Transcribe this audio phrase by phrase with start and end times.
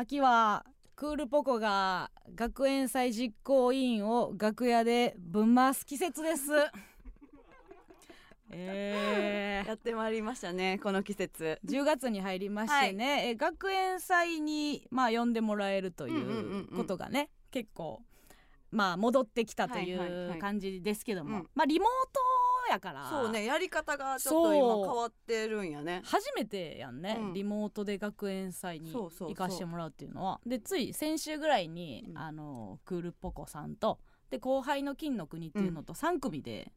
[0.00, 0.64] 秋は
[0.94, 6.52] クールポコが学園祭実行委員を楽屋でぶん回す季節です。
[8.50, 9.68] えー。
[9.68, 11.58] やってまいりましたねこの季節。
[11.64, 16.76] 10月に入りましてね、え学園祭にまあ呼んでもらえるというんうんうんううん。
[16.76, 18.00] ことがね、結構
[18.70, 20.38] まあ戻ってきたといはいはいはい。
[20.38, 21.50] う感じですけども、うん。
[21.56, 22.20] まあリモート
[22.68, 23.08] やから。
[23.10, 26.02] そうねやり方がちょっと今変わってるんやね。
[26.04, 27.34] 初めてやんね、うん。
[27.34, 30.40] リモートで学園祭に行かしてもらうっていうのは。
[30.46, 32.18] でつい先週ぐらいに、うん。
[32.18, 33.98] あのクールポコさんと
[34.30, 36.72] で後輩の金の国っていうのと3組で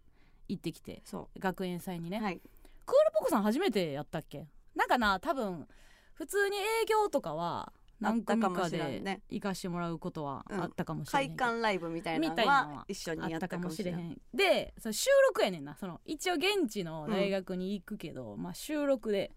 [0.47, 2.37] 行ってきて、そ学園祭にね、うはい。
[2.37, 4.47] クールポコさん初めてやったっけ？
[4.75, 5.67] なんかな多分
[6.13, 10.61] 普通に営業とかは何組かかで行かしてもらうことはうん。
[10.61, 14.19] あったかもしれないけど、会館ライブみたいなのはは一緒にやったかかもしれへん。
[14.33, 15.75] でその収録やねんな。
[15.75, 19.31] その一応現地の大学に行くけど、まあ収録で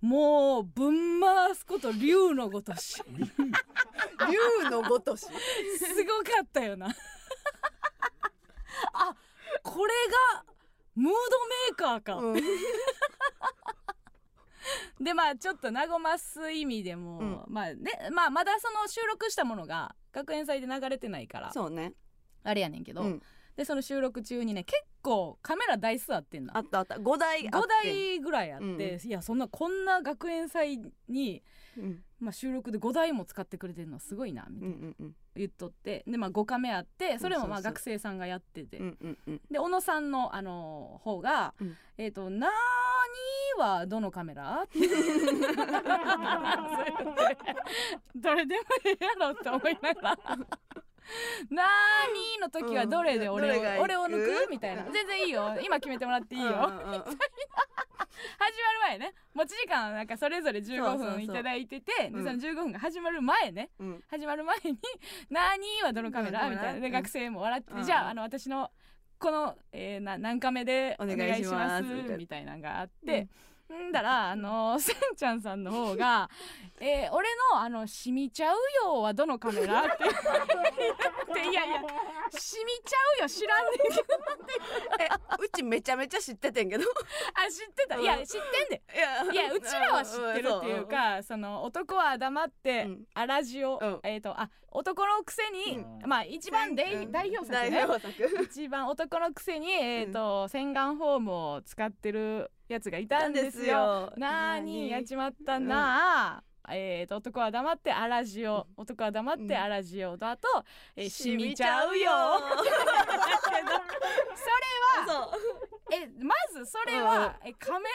[0.00, 3.02] もうぶん回すこと龍のごとし。
[3.08, 5.22] 竜のごとし？
[5.24, 5.30] す
[6.04, 6.88] ごかったよな。
[8.92, 9.16] あ
[9.62, 9.92] これ
[10.36, 10.44] が
[10.94, 12.42] ムードメーカーか、うん
[15.00, 17.44] でまあちょっと和ます意味でも、うん。
[17.48, 21.94] まあねまあまだその収録したものが学園祭で流れてないからそうね。
[22.42, 23.22] あれやねんけど、うん。
[23.56, 26.56] でその収録中にね結構カメラ台数あってんな。
[26.56, 26.96] あったあった。
[26.96, 28.70] 5台あっ5て台ぐらいあって、う
[29.06, 31.42] んいやそんなこんな学園祭に、
[31.76, 32.02] うん。
[32.20, 35.16] まあ、収録で5台も使ってくれてるのすごいなみたいなうんうんうん。
[35.36, 38.80] 言っとってでまあ5カメあってそれもまあ学生さんがやってて、
[39.50, 41.76] で小野さんのあの方が、うん。
[41.96, 42.54] えっ、と「なーに
[43.58, 44.66] はどのカメラ?
[48.14, 50.18] 」どれでもいいやろって思いながら
[51.50, 53.80] 「なーに」の時はどれで俺を,、うん。
[53.80, 54.50] 俺を抜く？
[54.50, 54.84] みたいな。
[54.90, 55.56] 全然いいよ。
[55.62, 57.04] 今決めてもらっていいよ、うんうんうん。
[57.04, 59.14] 始まる前ね。
[59.34, 61.10] 持ち時間なんかそれぞれ15そうそうそう。
[61.16, 62.24] 分いただいててでうん。
[62.24, 63.70] その15分が始まる前ね。
[63.78, 64.04] うん。
[64.08, 64.78] 始まる前に
[65.30, 66.52] 「なーにはどのカメラ?」うん。
[66.52, 66.80] みたいな。
[66.80, 66.92] でうん。
[66.92, 67.84] 学生も笑ってて、うん。
[67.84, 68.70] じゃああの私の
[69.18, 71.84] この、えーな何カメでおお願願いします。
[72.16, 73.28] みたいなのがあって、
[73.72, 76.28] んだらあのせんちゃんさんの方が
[76.80, 81.80] 「えー俺のあのしみちゃうよはどのカメラ?」って言って「いやいや
[82.38, 83.94] しみちゃうよ知らんねんけど
[85.00, 85.08] え
[85.38, 86.84] うちめちゃめちゃ知っててんけど。
[87.34, 87.98] あ知ってた？
[87.98, 89.22] いや知ってんでいや。
[89.32, 93.04] いやうちらは知ってるっていうかその男は黙ってうん。
[93.14, 94.00] アラジオ、うん。
[94.02, 96.08] えっ、とあ男のくせに、うん。
[96.08, 97.12] まあ一番で、うん。
[97.12, 98.42] 代表作代ね表作。
[98.44, 104.12] 一番男のくせに、えーと洗顔フォームを使ってるやつがいたんですよ。
[104.16, 108.66] なーにやっちまったなあ、えーと男は黙ってアラジオ。
[108.76, 110.48] 男は黙ってアラジオとあと、
[110.96, 112.10] えーしみちゃうよ。
[112.10, 112.10] そ
[113.46, 113.64] れ
[115.08, 115.30] は
[115.92, 117.88] えまずそれは、えカメラ目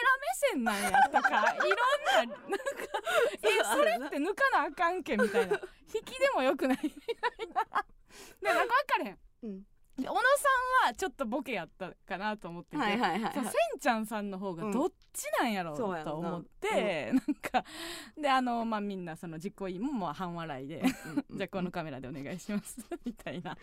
[0.52, 2.36] 線なんやったかいろんななんか
[3.42, 5.60] えそれって抜かなあかんけみたいな。
[5.92, 6.78] 引きでもよくない。
[6.82, 7.84] みたいな
[8.40, 9.18] でなんか分かれへん。
[9.42, 9.62] うん。
[9.62, 9.69] で
[10.06, 17.64] 小野さんはちょっとボケやったかなと思ってて、はいはいはいそうせんちゃんさんの方がどっちなんやろうと思って、なんか
[18.20, 20.82] であのまあみんなその実行委員もまあ半笑いで
[21.30, 23.56] じゃあこのカメラでお願いします みたいな。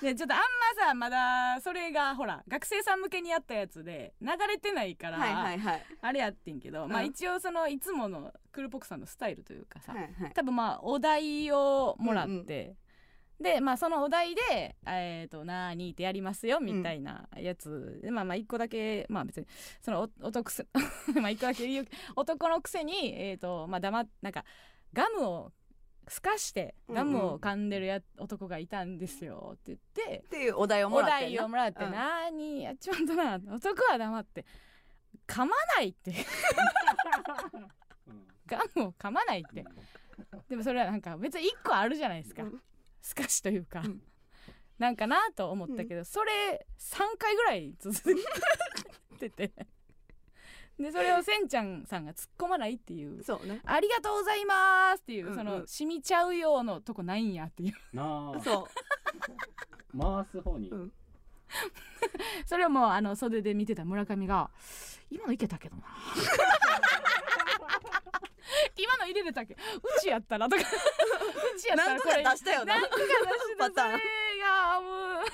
[0.00, 5.86] でちょっとあんまさまだそれがほら学生さん向けにやったやつで流れてないから、はいはいはい。
[6.00, 7.06] あれやってんけど、まあうん。
[7.06, 10.32] 一応そのいつものクールポクさんのスタイルというかさ、はいはい。
[10.32, 12.87] 多分まあお題をもらって、うん
[13.40, 18.00] でまあそのお題で「えー、となーに」ってやりますよみたいなやつ。
[18.02, 19.46] で、まあまあ一個だけまあ別に
[19.80, 20.66] そのお男す
[21.14, 24.44] まあ一個だけ言う男のくせにえっ、とまあ黙っなんか
[24.92, 25.52] ガムを
[26.08, 30.22] すかしてガムを噛んでるや、男がいたんですよって言って。
[30.24, 31.36] っていうお題をもおらってんな。
[31.36, 31.92] 題をもらって「うん。
[31.92, 34.46] なーにやっちまったな男は黙って
[35.26, 36.12] 噛まない」って。
[38.46, 39.64] ガムを噛まないって。
[40.48, 42.62] でもそれはなんか別に一個あるじゃないですか、うん
[43.08, 44.02] すかしというか、うん。
[44.78, 48.16] なんかなと思ったけど、それ3回ぐらい続い
[49.18, 49.52] てて。
[50.78, 53.24] でそれをせんちゃんさんが突っ込まないっていう。
[53.24, 55.36] そうね「ありがとうございます」っていう、うんうん。
[55.36, 57.96] その「しみちゃうよ」のとこないんやっていう。
[57.96, 58.40] なあ。
[58.40, 58.68] そ
[59.98, 60.92] 回す方に、うん。
[62.46, 64.50] それをもうあの袖で見てた村上が
[65.10, 65.82] 「今のいけたけどな」
[68.76, 69.54] 今の入れれたっけ。
[69.54, 70.62] うちやったらとか。
[70.62, 72.24] うちやったらこれ。
[72.24, 72.74] 出したよな。
[72.74, 73.90] なんか出してパターン。
[73.92, 74.04] それ
[74.42, 74.88] がも
[75.20, 75.24] う。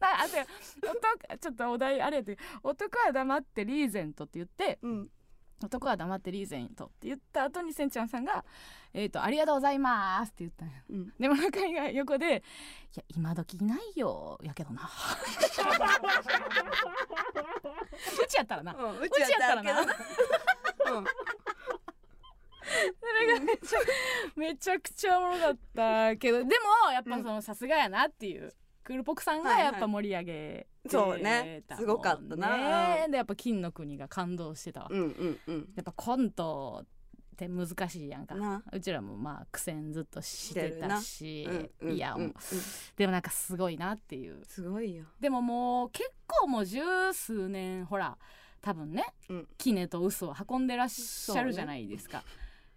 [0.00, 2.38] あ男ちょっとお題あれやって。
[2.62, 5.08] 男は黙ってリーゼントって言ってうん。
[5.64, 8.44] 男は黙ってリーゼントって言った後にせんちゃんさんが
[8.94, 10.74] 「えっ、とありがとうございます」って言ったんや。
[10.88, 11.12] うん。
[11.18, 12.44] で村上が横で
[12.94, 14.38] 「いや今時いないよ。
[14.42, 14.82] や けどな」
[18.22, 18.74] うちやったらな。
[18.74, 19.80] うんううちやったらな。
[19.80, 19.86] うん
[23.20, 23.78] れがめちゃ
[24.36, 26.50] めちゃくちゃおもろかったけどでも
[26.92, 28.52] やっぱそのさすがやなっていう
[28.84, 31.62] クールポクさんがやっぱ盛り上げてたもんそうね。
[31.76, 33.06] すごかったな。
[33.06, 35.68] でやっぱ金の国が感動してたわ、うんうんうん。
[35.76, 36.86] やっぱコントっ
[37.36, 38.34] て難しいやんか。
[38.34, 38.62] な。
[38.72, 41.46] うちらもまあ苦戦ずっとしてたし、
[41.82, 42.22] うんうんいや、うん。
[42.22, 42.26] う。
[42.28, 42.34] ん
[42.96, 44.42] でもなんかすごいなっていう。
[44.46, 45.04] すごいよ。
[45.20, 46.80] でももう結構もう十
[47.12, 48.16] 数年ほら
[48.62, 49.48] 多分ね、うん。
[49.58, 52.24] キネと嘘を運んでらっしゃるじゃないですか、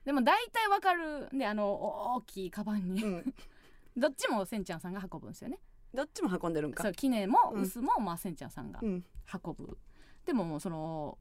[0.05, 1.71] でも大体わかるであの
[2.15, 3.33] 大きいカバンに、うん。
[3.97, 5.59] どっちもせんちゃんさんが運ぶんですよね。
[5.93, 6.83] どっちも運んでるんか。
[6.83, 7.61] そうキネもうん。
[7.63, 9.05] 嘘も、まあせんちゃんさんがうん。
[9.43, 9.77] 運ぶ、
[10.25, 11.17] でももうその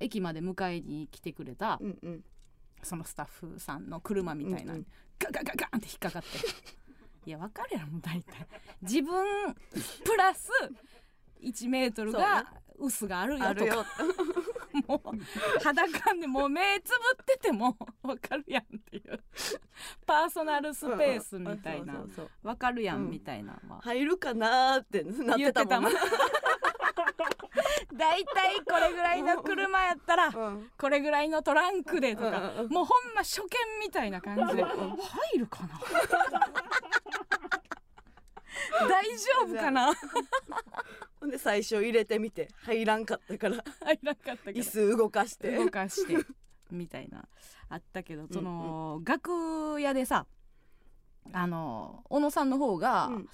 [0.00, 2.24] 駅まで迎えに来てくれた、うんうん。
[2.82, 4.86] そのスタッフさんの車みたいな、うんうん。
[5.18, 6.28] ガガガガンって引っかかって。
[7.26, 8.46] いやわかるやろ大体。
[8.82, 9.54] 自分
[10.04, 10.50] プラス
[11.40, 12.44] 1メートルが
[12.78, 13.86] 薄があるよとか
[14.86, 19.20] もう裸でもう目つぶっててもわかるやんっていう。
[20.06, 21.94] パーソナルスペースみたいな。
[21.94, 25.92] そうそうそうわかるやうんんみたいな入るかなーってなってたもん。
[25.92, 26.08] 言って
[27.94, 33.48] 大体これぐらいの車やったらうんこれぐらいのトランクでとかもうほんま初見
[33.86, 34.78] みたいな感じで入
[35.38, 35.80] るかな？
[38.88, 39.92] 大丈夫かな？
[41.20, 42.48] ほんで最初入れてみて。
[42.62, 43.56] 入らんかったから。
[43.84, 45.56] 入らなかったけ椅子動かして。
[45.56, 46.16] ど動かして
[46.70, 47.26] みたいな
[47.68, 48.26] あったけど。
[48.32, 50.26] その、楽屋でさ
[51.32, 53.28] あの小野さんの方が、うん。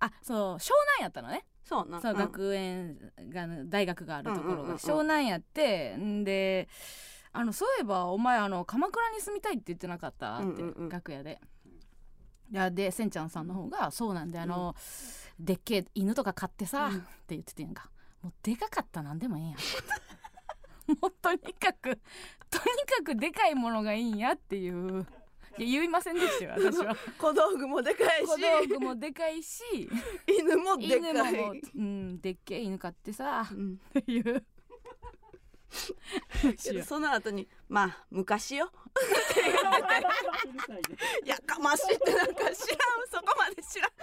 [0.00, 1.44] あそう湘南やったのね。
[1.64, 2.00] そうな。
[2.00, 2.18] そのうん。
[2.18, 2.98] 学園
[3.30, 4.72] が、大学があるところうんうんうんうん。
[4.72, 6.68] が湘南やってんで
[7.32, 10.36] あのそういえばお前あの鎌倉に住みたいって言ってなかった？
[10.36, 10.88] って、うんうんうん。
[10.88, 11.40] 楽屋で。
[12.52, 14.74] いやでせんちゃんさんの方が「そうなんであの、
[15.38, 16.98] でっけえ犬とか飼ってさ」うん。
[16.98, 17.90] って言っててんやんか。
[18.22, 19.50] もうでかかったらなんでもええん。
[19.50, 19.56] や
[21.00, 21.98] もうとにかく
[22.50, 25.06] とにかくでかいものがいいんやっていう。
[25.56, 26.96] いや言いませんでしたよ 私は。
[27.18, 28.28] 小道具もでかいし。
[28.28, 29.62] 小道具もでかいし。
[30.26, 31.32] 犬もでかい。
[31.36, 33.80] もう、うん、でっけえ犬飼ってさうん。
[33.98, 34.44] っていう
[36.84, 38.72] その後にまあ昔よ。
[41.24, 42.50] やかましいってなんか知らん。
[43.10, 43.90] そこまで知らん。
[43.90, 43.96] そ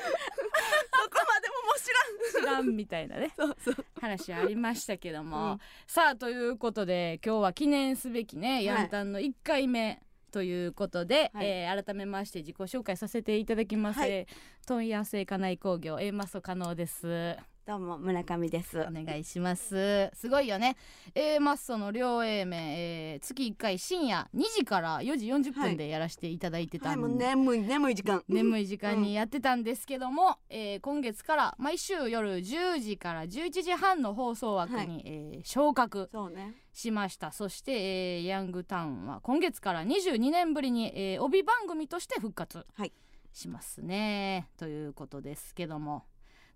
[1.10, 1.92] こまでももう知
[2.40, 3.34] 知らんみたいなね。
[3.38, 3.86] らんそうそう。
[4.00, 5.60] 話ありましたけども、うん。
[5.88, 10.02] さあということで今日は記念すべきねヤンタンの1回目
[10.32, 11.48] ということで、はい。
[11.48, 14.28] えー改めまして自己紹介させていただきます、はい。
[14.66, 17.38] 問屋製家内工業 A マスト可能です
[17.68, 18.80] どうも村上です。
[18.82, 20.10] お願いします。
[20.16, 20.76] すごいよね。
[21.14, 28.24] A マッソの両 A 面、えー月1回深夜2時から4時40分でやらせていただいてたんで、はいもう眠い眠い時間。
[28.28, 35.02] 眠い時間にやってたんですけども、えー今月から毎週夜10時から11時半の放送枠に、はい。
[35.06, 36.56] えー昇格そうね。
[36.74, 37.32] しました。
[37.32, 42.92] そして、えーヤングタウンは今月から22年ぶりに、えー帯番組として復活はい。
[43.34, 46.04] しますね、ということですけども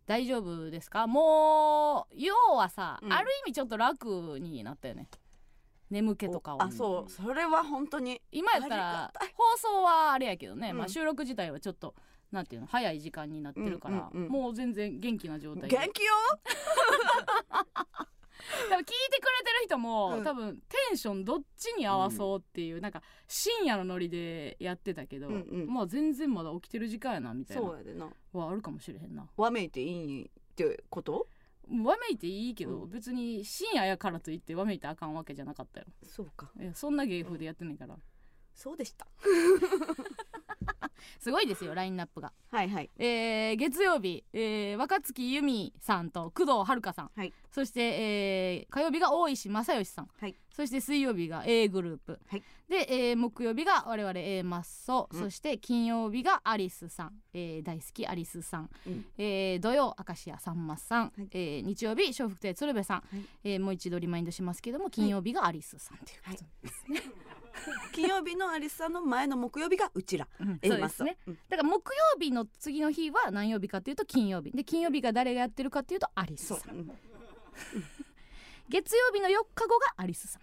[0.05, 1.07] 大丈夫ですか？
[1.07, 3.13] もう要はさ、うん。
[3.13, 5.09] ある意味ちょっと楽になったよね。
[5.89, 6.63] 眠気とかを。
[6.63, 7.11] あそう。
[7.11, 10.77] それは本当に今やったら放送はあれやけどね、うん。
[10.77, 11.95] まあ、収録自体はちょっと
[12.31, 14.31] なんていうの早い時間になってるから、うんうんうん。
[14.31, 15.77] もう全然元気な状態で。
[15.77, 16.13] 元気よ？
[18.69, 20.23] 多分聞いてくれてる人も、うん。
[20.23, 25.67] 多分テンションどっちに合わそうっていう、なんか深夜のノリでやってたけど、うんうん。
[25.67, 28.09] まあ全然まだ起きてる時間やなみたいなそうやでな。
[28.33, 29.27] はあるかもしれへんな。
[29.37, 31.27] わめいていいってこと？
[31.83, 32.89] わめいていいけど、うん。
[32.91, 35.87] 別に深夜やからといってわめいてあかんわけじゃなかったよ。
[36.03, 36.51] そうか。
[36.59, 37.97] いやそんな芸風でやってんねんから。
[38.53, 39.05] そうでした
[41.19, 42.31] すごいですよラインナップが。
[42.51, 42.89] はいはい。
[42.97, 47.33] えー月曜日、えー若月由美さんと工藤遥さん、はい。
[47.51, 50.35] そして、えー火曜日が大石正義さん、はい。
[50.55, 52.43] そして水曜日が A グループ、はい。
[52.69, 55.19] で、えー木曜日が我々 A マッソ、うん。
[55.19, 59.05] そして金曜日がアリスさん、えー大好きアリスさん、うん。
[59.17, 61.27] えー土曜明石家さんまさん、はい。
[61.31, 63.25] えー日曜日笑福亭鶴瓶さん、はい。
[63.43, 67.01] えーもう一度リマインドしますけども金曜日がアリスさんということですね、
[67.91, 70.27] 金曜日のアリスさんの前の木曜日がうちら。
[70.39, 70.59] うん。
[70.63, 71.17] そうですね。
[71.27, 71.31] う。
[71.31, 71.37] ん。
[71.49, 76.91] だから木曜日の次の日は何曜日かっていうと金曜日で金曜日が誰がやってるかっていうとアリスさん。
[78.67, 80.41] 月曜日の4日後がアリスさん。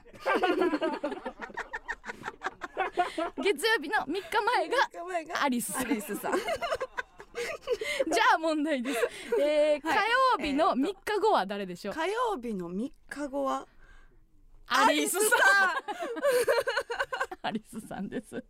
[3.43, 4.23] 月曜日の3日
[5.07, 5.83] 前がアリスさん。
[5.83, 6.33] アリスさん。
[8.13, 8.99] じゃあ問題です、
[9.41, 13.67] えー火曜日の3日後は誰でしょう、火曜日の3日後は
[14.75, 15.27] アリスさ
[17.43, 17.47] ん。
[17.47, 18.09] アリスさん。
[18.09, 18.45] です。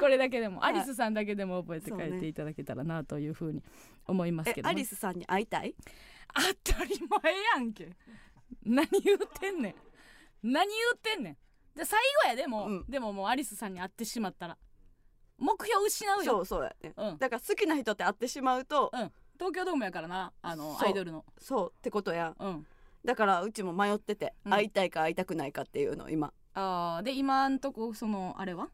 [0.00, 0.74] これだけでも、はい。
[0.74, 3.62] アリスさんだけでも覚えて帰っていただけたらなというふうに
[4.06, 4.70] 思いますえけども。
[4.70, 5.74] アリスさんに会いたい？
[6.34, 7.90] 当たり前やんけ。
[8.64, 9.74] 何言ってんねん。
[10.42, 11.36] 何言ってんねん。
[11.76, 12.84] で最後やでも、うん。
[12.88, 14.56] でももうアリスさんに会ってしまったら。
[15.38, 16.32] 目標失うよ。
[16.32, 16.92] そうそうやね。
[16.96, 17.18] うん。
[17.18, 19.12] だから好きな人って会ってしまうとうん。
[19.38, 20.32] 東京ドームやからな。
[20.42, 21.24] あのアイドルの。
[21.38, 22.34] そうってことや。
[22.38, 22.66] うん
[23.04, 24.52] だからうちも迷ってて、うん。
[24.52, 26.32] 会いたいか会いたくないかっていうのを今。
[26.54, 28.68] あーで今んとこそのあれは？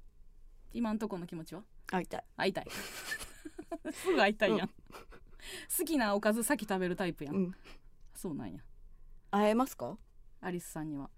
[0.72, 1.62] 今んとこの気持ちは？
[1.86, 2.24] 会いたい。
[2.36, 2.66] 会いたい。
[3.92, 7.54] すぐ会いたいやん、好きなおかず先食べるタイプやん、うん。
[8.14, 8.60] そうなんや。
[9.30, 9.96] 会えますか？
[10.40, 11.10] アリスさんには。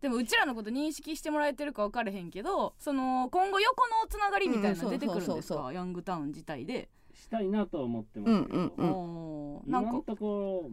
[0.00, 6.88] でもうちらのこと認識してもらえてるか分かれへんけどその今後横のつながりみたいなの出てくるんですうんそうそうそうかヤングタウン自体で。
[7.12, 8.90] したいなとは思ってますけど、うんうんうん。
[8.90, 9.88] おーなんか。
[9.90, 10.68] 今のところ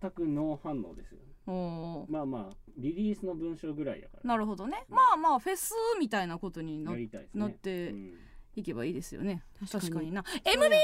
[0.00, 1.18] 全くノー反応ですよ。
[1.46, 2.12] おー。
[2.12, 4.28] まあまあリリースの文章ぐらいやから。
[4.28, 4.84] なるほどね。
[4.88, 4.96] うん。
[4.96, 7.08] まあまあフェスみたいなことになね。
[7.34, 8.14] なってうん。
[8.54, 9.42] いけばいいですよね。
[9.60, 9.82] 確かに。
[9.82, 10.20] 確かにな。
[10.20, 10.78] う MBS んヤング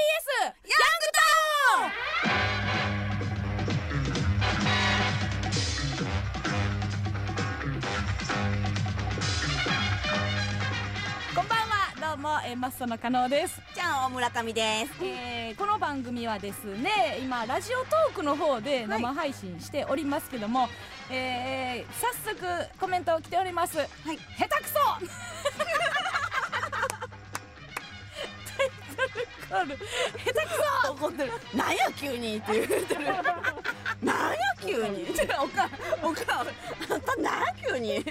[3.19, 3.32] タウン
[12.13, 13.59] どうもえーマッソの加納です。
[13.73, 15.03] じゃあ村上です。
[15.03, 20.69] えーこの番組はですね今ラジオトークの方で生配信しておりますけども、
[21.09, 22.39] えー早速
[22.79, 23.87] コメント来ております、はい。
[24.37, 24.75] 下手くそ。
[29.49, 29.79] 下手く
[30.85, 30.91] そ。
[30.93, 31.31] 怒ってる。
[31.55, 33.05] なんや急にって言ってる。
[34.03, 35.07] なんや急に。
[35.41, 35.67] おか
[36.03, 36.45] おか
[36.91, 38.05] あんたなんや急に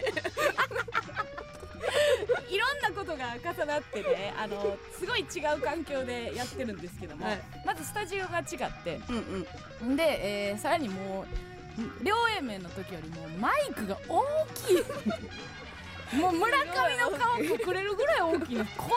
[2.52, 7.40] いろんなことが重なってねあのすごい違う環境でやってるんですけども、はい。
[7.64, 9.47] まずスタジオが違ってうん
[9.88, 9.97] うん。
[9.97, 14.23] で、えーさらにもう両 A 面の時よりもマイクが大
[14.66, 14.85] きい。
[16.21, 18.94] もう村上の顔隠れるぐらい大きいのこんな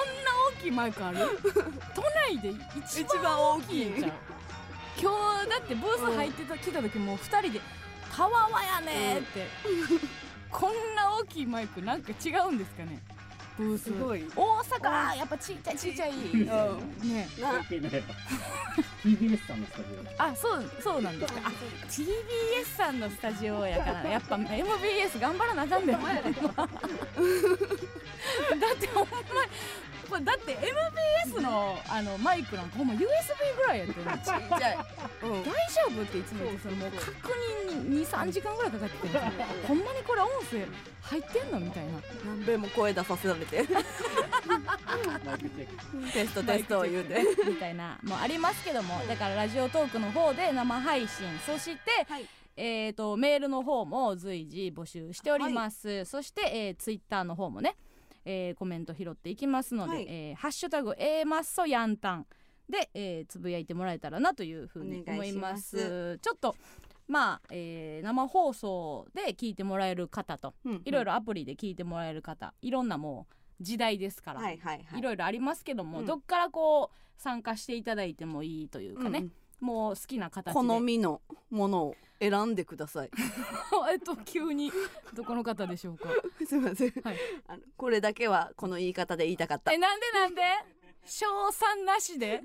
[0.60, 1.18] 大きいマイクある？
[1.96, 4.04] 都内で一一番番大きい大きいん。
[4.04, 4.12] ちゃう
[5.02, 7.62] 今日だってブース入ってた来た時もう2人で
[8.14, 9.48] 「たわわやね」って、
[10.52, 11.46] こんな大きい。
[11.46, 13.02] マイクなんか違うんですかね
[13.58, 14.26] ブースすごい。
[14.36, 16.18] 大阪やっぱちっちゃいちっちゃい、ね。
[19.04, 19.84] TBS さんのスタジ
[20.20, 21.52] オあそうそうなんですかあ
[21.90, 25.96] TBS さんのスタジオやからやっぱ MBS 頑張らなあかんで。
[25.96, 26.64] も だ
[28.74, 29.12] ってほんま
[30.06, 30.58] これだって
[31.26, 33.06] MBS のあのマイクなんかほんま USB
[33.58, 34.78] ぐらいやってるちっちゃい
[35.24, 35.44] うん。
[35.44, 35.52] 大丈
[35.90, 37.06] 夫っていつも言ってそのもう確
[37.72, 39.30] 認に23時間ぐらいかかってるんですよ。
[39.68, 40.66] ほんまにこれ音声
[41.02, 41.94] 入ってんのみたいな。
[42.26, 43.66] 何べんも声出させられて。
[46.14, 47.22] テストテストを言うて。
[47.48, 48.00] みたいな。
[48.04, 51.26] もありますけどもだからラジオトークの方で生配信。
[51.46, 52.26] そしてはい。
[52.58, 57.76] えー、とメールの方も随時募集しております、そして、えー、ツイッターの方もね、
[58.26, 60.06] えーコメント拾っていきますので「はい。
[60.10, 62.28] えーハッシュタグ A マッソヤンタン」
[62.70, 66.20] で、えーつぶやいてもらえたらなというふうに思います。
[66.22, 66.56] ちょっと
[67.08, 70.56] まあ、えー生放送で聞いてもらえる方と
[70.86, 75.00] いろいろアプリで聞いてもらえる方いろんなもう時代ですから、はいはいはい。
[75.00, 76.06] いろいろありますけども、うん。
[76.06, 80.54] どっからこう参加していただいてもいいというかね、うんもう好きな形で。
[80.54, 83.10] 好みのものを選んでください。
[83.92, 84.72] えっと急に。
[85.14, 86.10] どこの方でしょうか。
[86.46, 87.18] すいません、はい。
[87.48, 89.74] あのこれだけはこの言い方で言いたかった。
[89.74, 90.42] えなんでなんで？
[91.08, 92.42] 賞賛なしで？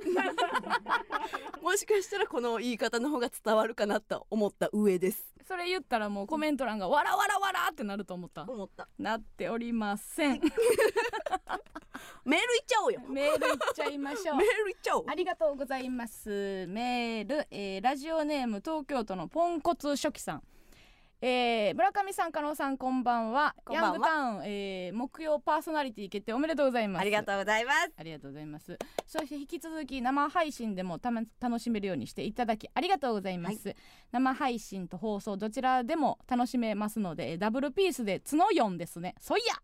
[1.62, 8.44] もしかしたらこの言い方の方が伝わるかなと思った上ですそれ言ったらもうコメント欄がわらわらわらってなると思った。
[8.44, 8.86] 思った。
[9.00, 10.40] なっておりません。
[12.24, 13.00] メールいっちゃおうよ。
[13.08, 14.36] メールいっちゃいましょう。
[14.36, 15.04] メールいっちゃおう。
[15.08, 16.68] ありがとうございます。
[16.68, 20.42] メール、えーラジオネーム東京都のポンコツ初期さん
[21.22, 28.78] えー村上さん加納さんこんばんはこんばんはヤングタウン、えー木曜パーソナリティ決定おめでとうございますありがとうございますありがとうございます。
[29.06, 33.74] そして引き続き生配信でもたま楽しめるようにしていただきありがとうございます。
[34.12, 39.14] 生配信と放送どちらでも楽しめますのでえーダブルピースで角4ですね。
[39.20, 39.54] そいや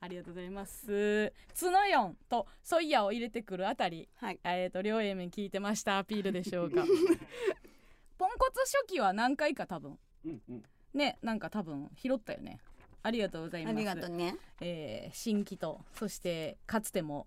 [0.00, 1.32] ありがとうございます。
[1.54, 6.82] 角4とそいやを入れてくるあたり、はいえっ、と両 A 面聞いてましたアピールでしょうか。
[8.18, 10.62] ポンコツ初期は何回か多分うんうん
[10.94, 12.58] ねなんか多分拾ったよね。
[13.02, 13.74] ありがとうございます。
[13.74, 14.36] ありがとうね。
[14.60, 17.26] えー新規とそしてかつても、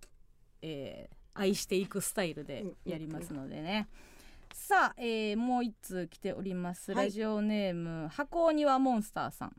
[0.61, 3.87] えー愛していくスタイルでやりますのでね、
[4.53, 7.05] さあ、えーもう一通来ております、はい。
[7.05, 9.55] ラジオネーム箱庭モンスターさん。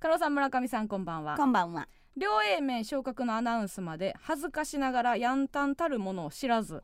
[0.00, 1.36] 加納さん村上さんこんばんは。
[1.36, 1.86] こんばんは。
[2.16, 6.82] 両 A 面昇格のアナウンスまで恥ずかしながらヤンタンたるものを知らず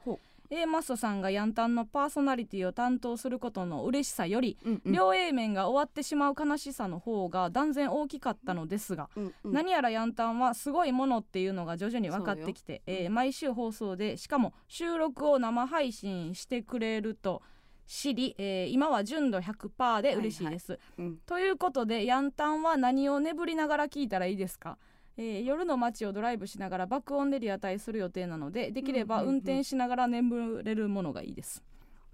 [0.55, 4.93] A マッソさんがヤンタンのパーソナリティを担当することの嬉しさより、うんうん。
[4.93, 9.53] 両 A 面が終わってしまう悲しさの方が断然大きかったのですが、うんうん。
[9.55, 17.41] 何やらヤンタンはすごいものっていうのが徐々に分かってきて、えー毎週放送でしかも収録を生配信してくれると
[17.87, 21.17] 知り、えー今は純度100%で嬉しいです、うん。
[21.25, 24.77] ということでヤンタンは何を眠りながら聞いたらいいですか、
[25.17, 31.63] えー夜の街をドライブしながら爆音でリアタイする予定なのでできれば運転しながら眠れるものがいいです、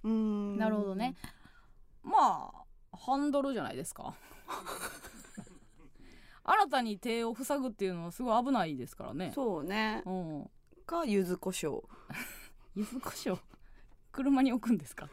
[0.02, 0.57] うーん。
[0.59, 1.14] なるほどね。
[2.02, 4.14] まあハンドルじゃないですか。
[6.45, 9.33] 新たに手を塞ぐっていうのはすごい危ないですからね。
[9.35, 10.02] そうね。
[10.07, 10.50] うん。
[10.87, 11.83] か柚子胡椒。
[12.75, 13.38] 柚子胡椒？
[14.11, 15.09] 車に置くんですか？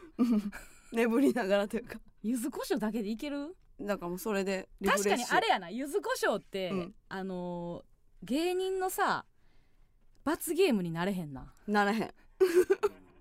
[0.92, 2.00] 眠りながらというか。
[2.22, 3.54] 柚子胡椒だけでいける？
[3.80, 5.34] だからもうそれでリフ確かレッシュ。
[5.34, 5.70] にあれやな。
[5.70, 6.94] 柚子胡椒って、うん。
[7.08, 9.26] あのー芸人のさ
[10.24, 11.52] 罰ゲームになれへんな。
[11.68, 12.10] ならへん。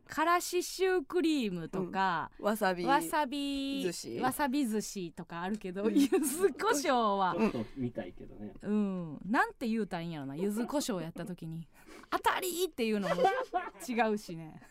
[0.07, 2.85] からしシュークリームとか、わさび。
[2.85, 4.19] わさび寿司。
[4.19, 5.93] わさび寿司とかあるけど、うん。
[5.95, 6.17] 柚子
[6.53, 7.35] 胡椒は。
[7.37, 8.53] ちょっと見たいけどね。
[8.61, 9.19] うん。
[9.25, 10.35] なんて言うたらいいんやろな。
[10.35, 11.67] 柚子胡椒やった時に
[12.09, 13.15] 「当たり!」っていうのも
[13.87, 14.61] 違うしね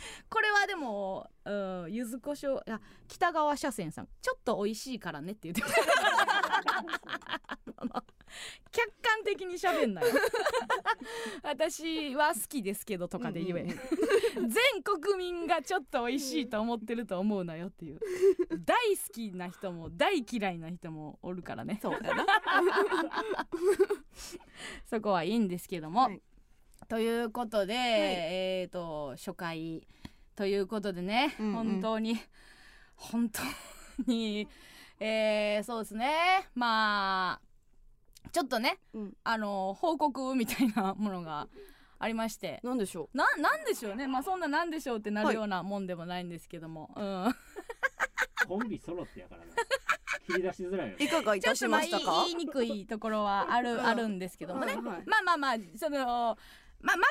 [0.28, 1.52] これはでも、う
[1.86, 5.68] ん、柚子胡椒いや北川車線さんちょっと美味しいからねって言ってた。
[8.70, 10.08] 客観的に喋んなよ
[11.42, 13.78] 私は好きですけどとかで言え、うんうん
[14.38, 17.98] 全国民がちょっと美味しいと思ってると思うなよっていう。
[18.64, 21.78] 大好きな人も大嫌いな人もおるからね。
[21.82, 22.26] そうやな。
[24.86, 26.22] そこはいいんですけども、はい
[26.88, 29.86] ということで、えっ、と初回
[30.34, 31.52] ということでね、うんうん。
[31.52, 32.18] 本当に
[32.96, 33.42] 本当
[34.06, 34.48] に
[34.98, 36.48] えー、そうですね。
[36.54, 37.40] まあ
[38.32, 39.12] ちょっとねうん。
[39.22, 41.48] あの報告みたいなものが
[41.98, 42.60] ありまして。
[42.62, 44.06] なんでしょななんでしょうね。
[44.06, 47.34] まあそんななんでしょうってなはいるようなもんでもないんですけども、うん。
[48.48, 49.52] コンビ揃ってやからな。
[50.26, 50.96] 切り出しづらい。
[50.98, 53.86] いかがいちょたしっとましたか言いにくいところはある、うん。
[53.86, 55.02] あるんですけどもね、はいはい。
[55.06, 56.38] まあまあまあその
[56.80, 57.02] まあま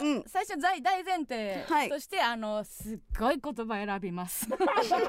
[0.00, 0.24] ずうん。
[0.26, 1.88] 最初大大前提はい。
[1.88, 4.48] として、あのすっごい言葉選びます。
[4.50, 5.06] だからちょっと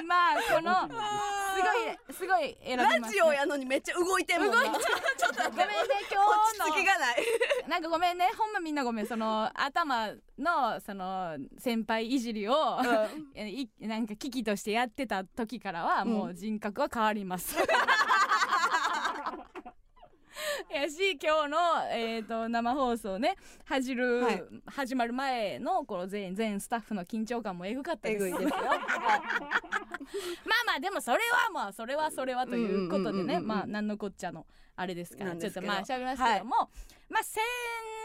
[0.00, 4.78] 今このすごいすごい選びます、ラジオやのにめっちゃ動いてんもんな動いて
[5.16, 6.14] ちょっとごめんね落ち
[6.58, 7.16] 今日着きがない。
[7.62, 9.06] のなんかごめんねほんまみんなごめん。
[9.06, 12.54] その頭のその先輩いじりを、
[13.34, 17.56] え いなんか危機としてやってた時からはもう人格は変わります。
[20.72, 21.58] やし今日の、
[21.90, 24.44] えー、と生放送ね始る、はい。
[24.66, 28.24] 始まる前のこの全全スタッフの緊張感もえぐかったです。
[28.24, 28.60] ですよまあ
[30.66, 33.26] まあでもそれはまあそれはそれはということでうんうんうんうんうん。
[33.26, 36.70] ねまあ何のこっちゃのあれですからちょっとまあ喋りますけども、
[37.08, 37.42] まあ先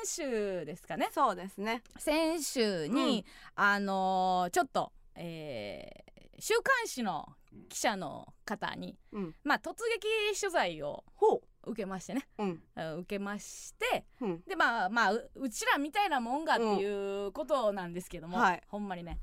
[0.05, 1.09] 週ですかね。
[1.11, 1.81] そうですね。
[1.97, 6.05] 先週に、あのーちょっと、えー
[6.37, 7.29] 週刊誌の
[7.69, 9.35] 記者の方に、うん。
[9.43, 12.63] まあ、突撃取材をほ受けましてね、ううん。
[12.75, 14.06] うん受けまして。
[14.21, 14.41] うん。
[14.47, 18.62] でまあまあううちらみたいなもんがっていうことなんですけども、はい。
[18.67, 19.19] ほんまにね。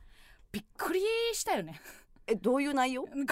[0.50, 1.00] びっくり
[1.32, 1.80] したよね。
[2.26, 3.02] えどういう内容？
[3.08, 3.24] これ。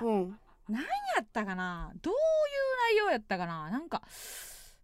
[0.00, 0.38] こうん。
[0.68, 1.92] れやったかな？
[2.02, 2.18] どういう
[2.94, 3.70] 内容やったかな？
[3.70, 4.02] なんか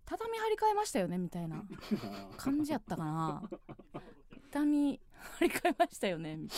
[0.05, 1.65] 畳張り替えましたよねみたいな
[2.37, 3.43] 感じやったかな。
[4.51, 5.01] 畳
[5.39, 6.57] 張り替えましたよねみた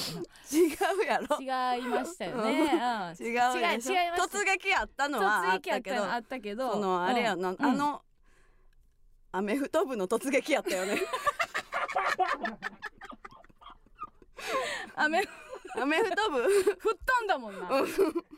[0.56, 1.40] 違うやろ。
[1.40, 7.40] いな違いましたよね、うん、違う違い違いました突撃やったのはあったけどあったけどそのあれやうん。
[7.40, 8.02] な、あの
[9.32, 11.00] アメフト部の突撃やったよね。
[14.94, 15.28] 雨吹
[15.76, 16.40] アメフト部？
[16.40, 17.68] っ飛んだもんな。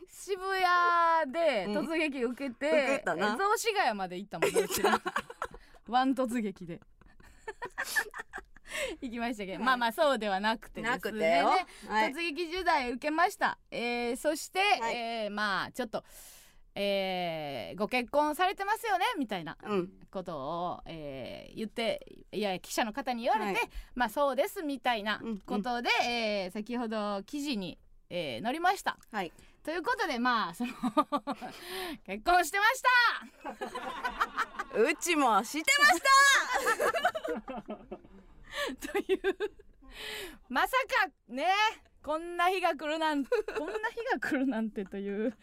[0.09, 5.01] 渋谷で突撃受けて、うん雑司ヶ谷まで行ったもんねうちら
[5.87, 6.81] ワン突撃で
[9.01, 10.97] 行きましたけど、まあまあそうではなくてですね。
[10.97, 11.47] なくてよ、
[11.89, 12.13] はい。
[12.13, 14.97] 突撃取材受けました、えーそして、はい。
[14.97, 16.05] えーまあちょっと、
[16.75, 19.05] えーご結婚されてますよね？
[19.19, 19.91] みたいなうん。
[20.11, 23.71] ことを、えー言っていや記者の方に言われて、はい。
[23.95, 25.39] まあそうですみたいなうんうん。
[25.41, 27.79] ことで、えー先ほど記事に、
[28.11, 28.99] えー載りました。
[29.11, 29.33] はい。
[29.65, 30.73] ということでまあその
[32.07, 32.83] 結婚してまし
[34.73, 34.79] た！
[34.79, 35.73] うちも知って
[38.81, 39.21] という
[40.49, 41.47] まさかね
[42.03, 43.31] こんな日が来るなん こ
[43.65, 45.37] んな日が来るなんてという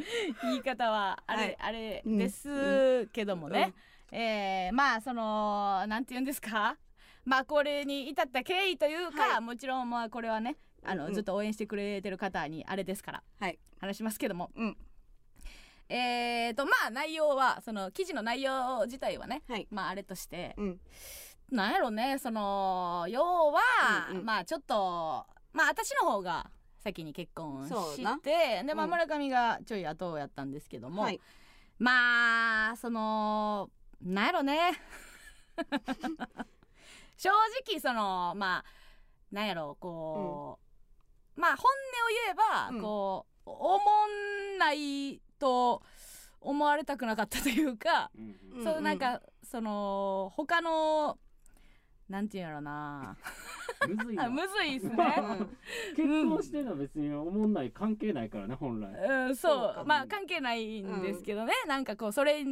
[0.43, 1.57] 言い方はあれ、はい。
[1.59, 3.73] あれうんですけどもね、
[4.11, 6.77] えーまあそのなんて言うんですか？
[7.25, 9.41] まあこれに至った経緯というか、はい。
[9.41, 11.13] もちろんまあこれはねあの、うんうん。
[11.13, 13.59] ずっと応援してくれてる方にあれですからはい。
[13.79, 14.49] 話しますけども。
[14.55, 14.77] うん。
[15.89, 19.67] えーとまあ内容はその記事の内容自体はねはい。
[19.69, 20.81] まああれとしてうん
[21.51, 23.61] なんやろねその要は、
[24.11, 24.25] うんうん。
[24.25, 26.49] まあちょっとまあ私の方が
[26.83, 28.91] 先に結婚してで、まあ、うん。
[28.91, 31.19] 村上がちょい後やったんですけども、はい。
[31.79, 33.69] まあその
[34.01, 34.71] なんやろね。
[37.17, 37.29] 正
[37.69, 38.65] 直そのまあ
[39.31, 40.59] なんやろこ
[41.37, 42.81] う、まあ本音を言えば、うん。
[42.81, 44.07] こうおも
[44.55, 45.81] んないと
[46.41, 48.57] 思われたくなかったというか、うんうん。
[48.59, 48.99] うんそうなん。
[48.99, 51.17] かその他の
[52.09, 53.17] なんていうんやろな。
[53.87, 54.95] むずいなあむずいっすね。
[55.95, 58.91] 結婚してるのは別に思んない関係ないからね本来。
[58.91, 59.67] うん、そう。
[59.69, 62.45] かそうまあ関係ないんですけどね、なんかこうそれ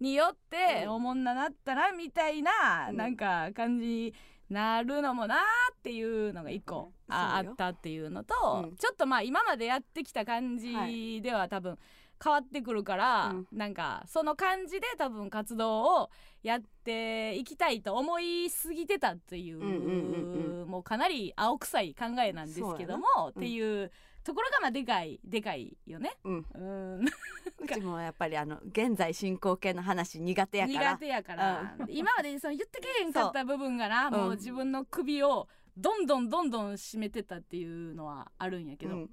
[0.00, 0.90] によってうん。
[0.92, 2.50] おもんななったなみたいな、
[2.90, 2.96] うん。
[2.96, 4.14] なんか感じに
[4.50, 5.38] なるのもなっ
[5.82, 7.52] ていうのが一個ああそうよ。
[7.52, 8.76] ったっていうのと、うん。
[8.76, 11.78] ちょっとまあ今までやってきた感じでは多分
[12.22, 13.46] 変わってくるから、うん。
[13.52, 16.10] なんかその感じで多分活動を
[16.42, 22.96] やっていきたいと思いすぎてたっていう,、うんうんうんもうかなり青臭い考えなんですけども、そうや
[23.26, 23.28] な。
[23.30, 23.92] っていう
[24.24, 26.16] ところがまあでかいでかいよね。
[26.24, 26.46] うん。
[26.54, 26.58] う
[27.02, 27.04] ん、
[27.60, 30.92] うちもやっぱりあの現在進行形の話苦手やから。
[30.92, 34.30] 苦手やから、今までその言ってけへんかった部分がなもう。
[34.30, 39.10] うん自分の首をどんどんどんどん締めてたっていうのはあるんやけど、うん。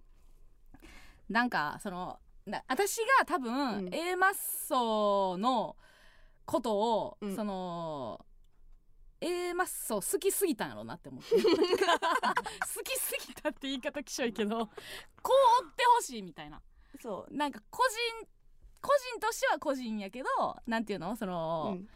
[1.29, 2.19] なんかその
[2.51, 3.93] な私が多分、うん。
[3.93, 5.75] A マッソの
[6.45, 7.35] ことを、うん。
[7.35, 8.23] その
[9.19, 11.29] A マッソ好きすぎたんやろうなって思って。
[11.35, 11.39] 好
[12.83, 14.67] きすぎたって言い方きしょいけど
[15.21, 16.61] こう追ってほしいみたいな。
[17.01, 17.33] そう。
[17.33, 18.27] なんか個人
[18.81, 20.29] 個人としては個人やけど
[20.67, 21.15] なんていうの？
[21.15, 21.89] その、うん。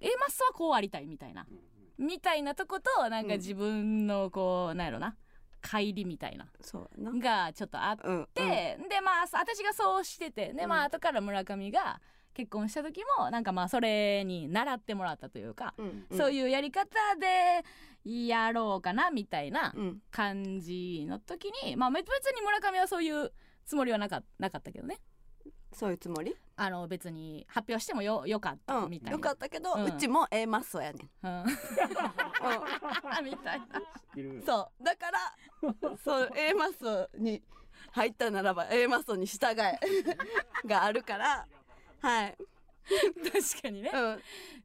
[0.00, 1.46] A マッソはこうありたいみたいな。
[1.48, 5.16] うんみたいなとことなんかうん自分のこうなんやろな
[5.62, 6.46] 乖離みたいな。
[7.20, 10.82] がちょっとあってうんでまあ私がそうしててでまうん。
[10.82, 12.00] あ後から村上が
[12.34, 16.88] 結婚した時もなんかまあそれに習ってもらったというか、うんそういうやり方
[17.20, 17.62] で
[18.04, 20.02] やろうかなみたいなうん。
[20.10, 23.32] 感じの時にまあ別に村上はそういう
[23.64, 24.98] つもりはなかなかったけどね
[25.72, 26.36] そういうつもり？
[26.56, 29.84] あの別に発表してもよよかったうんみたいな、よかったけどうん。
[29.84, 31.26] うちも A マッソやねん。
[31.26, 31.44] うん、
[33.24, 33.66] みたいな。
[34.46, 35.34] そうだから
[36.04, 37.42] そう A マッソに
[37.92, 39.78] 入ったならば A マッソに従え
[40.68, 41.46] があるから
[42.00, 42.36] はい。
[43.32, 43.90] 確かにね。
[43.94, 44.22] うん。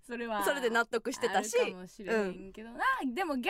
[0.07, 3.41] それはそれで納得してたしあるかもしれへんけどな、でも逆に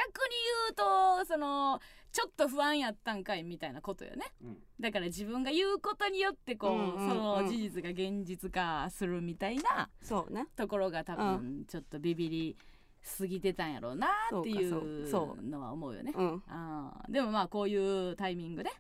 [0.66, 1.80] 言うとその
[2.12, 4.26] ちょっと不安やったんかいみたいなことよね。
[4.44, 4.58] うん。
[4.80, 7.10] だから自分が言うことによってこう,、うんうんうん。
[7.10, 10.48] その事実が現実化するみたいなそうね。
[10.56, 12.58] ところが多う分ちょっとビビり
[13.02, 16.14] すぎてたんやろうなっていそうのは思うよね。
[16.16, 16.44] うん。
[16.48, 17.12] あー。
[17.12, 18.72] でもまあこういうタイミングで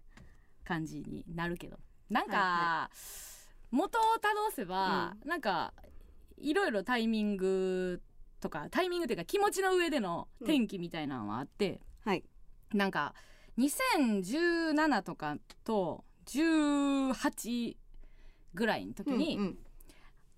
[0.63, 1.77] 感じになるけど。
[2.09, 2.89] なんか、は
[3.69, 5.73] 元をたどせば、なんか
[6.37, 8.01] いろいろタイミング
[8.39, 11.79] とかタイミングっていうか気持ちの上での転機みたいなのはあって、はい
[12.73, 13.13] なんか
[13.57, 17.75] 2017とかと18
[18.53, 19.57] ぐらいの時に、うん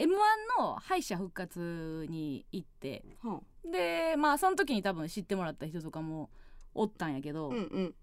[0.02, 0.18] m 1
[0.62, 3.68] の敗者復活に行ってう。
[3.68, 6.30] んでまあその時に多分知ってもらった人とかも
[6.74, 7.96] おったんやけど、うんうん。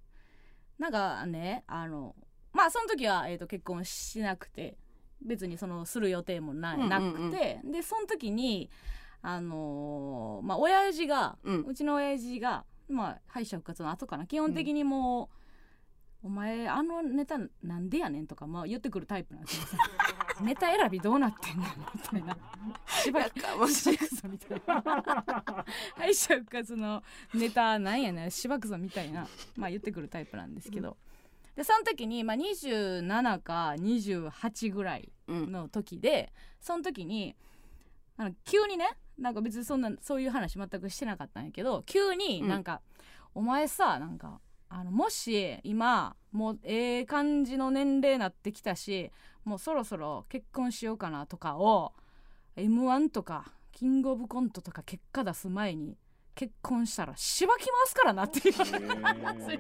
[0.79, 2.15] なんかねあの
[2.53, 4.77] まあその時は、えー、と結婚しなくて
[5.25, 6.91] 別にそのする予定もな,、うんうんうん。
[6.91, 8.69] なくてでその時に
[9.23, 14.27] あのーまあ親父が、ううんちの親父がまあ敗者復活の後かな。
[14.27, 15.31] 基本的にも
[16.23, 19.83] う、お前あのネタなんでやねんとか、まあ、言ってくるタイプなんですよ。
[20.43, 22.37] ネタ選びどうなってんのみたいな。
[22.89, 25.65] しばやかもしれんくそみたいな。
[25.97, 28.31] 敗者復活のネタなんやねん。
[28.31, 29.29] しばくぞみたいな。
[29.57, 30.97] まあ言ってくるタイプなんですけど、
[31.55, 37.35] でその時に、まあ、27か28ぐらいうんの時でその時に
[38.17, 42.65] あの急にねなんか別にそんなそういう話全くしてなかったんやけど急になん。
[42.65, 42.83] か、
[43.35, 49.11] お前さなんかあのもし今もうええ感じの年齢なってきたし
[49.45, 51.93] もうそろそろ結婚しようかなとかを
[52.57, 55.97] m 1とかキングオブコントとか結果出す前に
[56.35, 58.71] 結婚したらしばきますからなって言われ
[59.23, 59.59] たんですよ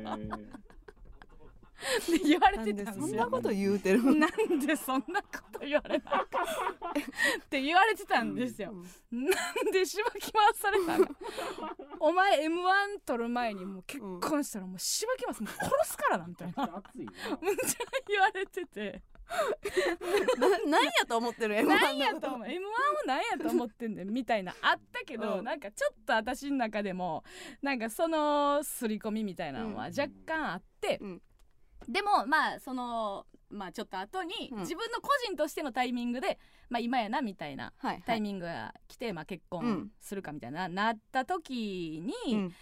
[1.76, 3.06] って言われてなんでたんですよ。
[3.06, 4.02] そんなこと言うてる。
[4.02, 4.30] なん
[4.66, 8.72] でそんなこと言われなあかんって言われてたんですよ。
[9.10, 11.06] なんでしばき回されたの？
[12.00, 12.64] お前 m 1
[13.04, 15.42] 取る前にもう結婚したらもうしばきます。
[15.42, 16.66] もう殺すからなみたいな。
[16.66, 19.02] むっちゃ言われてて。
[20.38, 25.44] ななんやと思ってる？M1 なんやと思う？m 1をなんやと思ってんねんみたいなあったけど、うん。
[25.44, 27.24] なんかちょっと私の中でも
[27.60, 31.22] なんかその刷り込みみたいなのは若干あって、うん
[31.88, 34.58] でもまあそのまあちょっと後に、うん。
[34.60, 39.90] 自分の個人としてのタイミングでまあ今やなみたいなはいタイミングが来て、まあ、結う婚ん。
[40.00, 42.54] するかみたいな、なった時に、うん。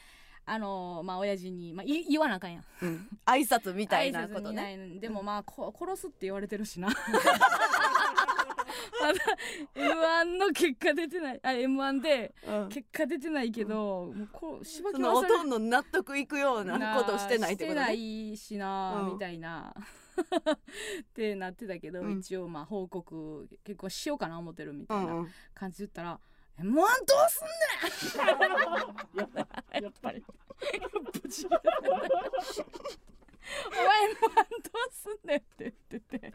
[0.47, 2.65] あのまあ親父に、まあ、い言わなあかんやん。
[2.83, 3.09] うん。
[3.25, 4.85] 挨拶みたいなこと挨拶にねな。
[4.97, 6.89] いでもまあこ 殺すって言われてるしな
[9.01, 9.21] まだ
[9.75, 11.41] M1 の結果出てない。
[11.43, 12.69] あ M1 でうん。
[12.69, 17.95] 結果出てないけど、もうこうしばそきのほとんど納得いくようなことをしてないってことしてなね
[18.33, 19.13] いしな、うん。
[19.15, 19.75] みたいな。
[19.77, 20.59] っ
[21.13, 22.19] てなってたけど、うん。
[22.19, 25.29] 一応まあ報告結婚しようかな思ってるみたいなうんうん。
[25.55, 26.21] 感じで言ったら
[26.61, 26.87] 「M1 どう
[27.29, 27.47] すん
[28.27, 28.35] ね
[29.15, 29.39] ん!」やっぱ
[29.81, 30.25] やっぱり。
[33.67, 36.33] お前 M1 どうすんねんって言ってて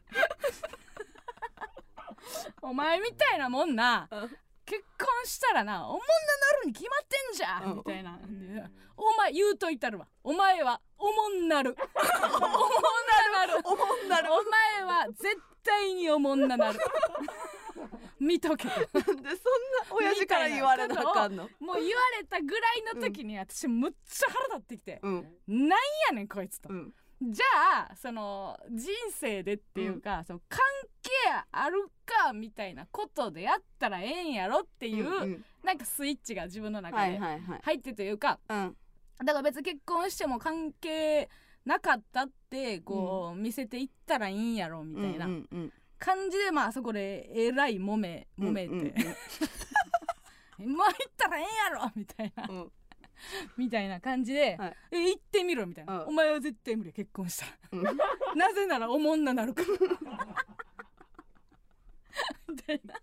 [2.62, 4.38] お前みたいなもんなうん。
[4.66, 6.12] 結婚したらなおもんなな
[6.62, 7.78] るに決まってんじゃんうん。
[7.78, 8.20] みたいな。
[8.22, 8.64] で
[8.98, 10.08] お前言うといたるわ。
[10.24, 11.76] お前はおもんなる。
[12.36, 12.50] おもん
[13.32, 13.62] なる。
[13.64, 14.30] おもんなる。
[14.34, 16.80] お前は絶対におもんななる。
[18.20, 18.72] 見とけと。
[18.76, 19.36] なんでそんな
[19.92, 21.50] 親父から言われなあかんの？
[21.60, 25.38] もう言われたぐらいの時に私むっちゃ腹立ってきて、うん。
[25.48, 30.60] なんやねんこいつと、うんじゃあその人生でっていうか、その関
[31.02, 31.10] 係
[31.52, 35.46] あるかみたいなことでやったらええんやろっていう、うんうん。
[35.64, 37.60] なんかスイッチが自分の中はいではいはい。
[37.62, 38.76] 入ってというか、うん。
[39.20, 41.30] だから別に結婚しても関係
[41.66, 45.74] なかったってこう、見せていったらいいんやろみたいなうんうんうん。
[45.98, 48.94] 感じでまあそこでえらい揉め揉めて、うんうん
[50.62, 52.48] 今行ったらええんやろみたいな。
[52.50, 52.72] うん
[53.58, 54.76] みたいな感じで、はい。
[54.92, 56.08] え行ってみろみたいな、うん。
[56.10, 57.52] お前は絶対無理結婚したら。
[57.72, 57.84] うん。
[58.38, 59.68] なぜならおもんななるから。
[62.48, 62.96] みたいな。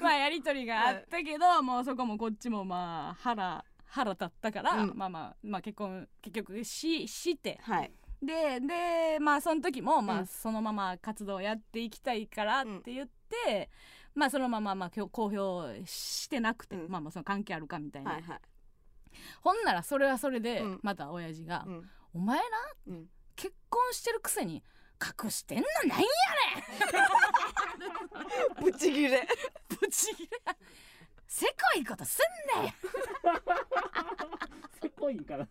[0.00, 4.92] まあやり取りがあったけど、もうそこもこっちもまあ腹腹立ったから、うん。
[4.96, 7.58] まあまあまあ結婚結局しして。
[7.62, 7.92] はい。
[8.22, 10.26] ででまあその時もまあうん。
[10.26, 13.70] そのまま活動やっていきたいからって言って、
[14.14, 16.90] まあそのまままあ今日公表してなくて、うん。
[16.90, 18.40] まあまあその関係あるかみたいな、はいはい
[19.42, 20.80] ほんならそれはそれでうん。
[20.82, 21.90] また親父が、うん。
[22.14, 22.44] お前な
[22.88, 23.06] うん。
[23.34, 24.62] 結婚してるくせに
[25.24, 26.06] 隠してんのなんや
[28.60, 29.26] ブチギレ。
[29.68, 30.30] ブチギレ。
[31.28, 32.20] せこいことす
[32.56, 32.72] んなよ
[34.80, 35.46] せこいから。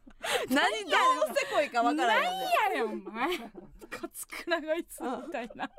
[0.49, 0.97] 何ど
[1.31, 2.49] うせこいかわからんよね。
[2.63, 3.37] やねんお前。
[3.37, 3.49] こ
[4.11, 5.69] つくなこいつみたいな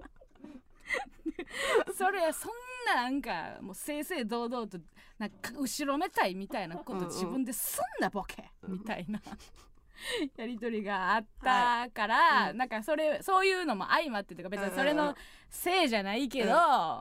[1.97, 2.53] それそん
[2.87, 4.79] ななんかもう正々堂々と
[5.19, 8.73] なんか後ろめたいみたいなこと自分ですんなボケうん。
[8.75, 9.21] みたいな
[10.37, 12.59] やり取りがあったから、うん。
[12.59, 15.15] なんかそれそういうのも相まってというか別にそれの
[15.49, 16.51] せいじゃないけど、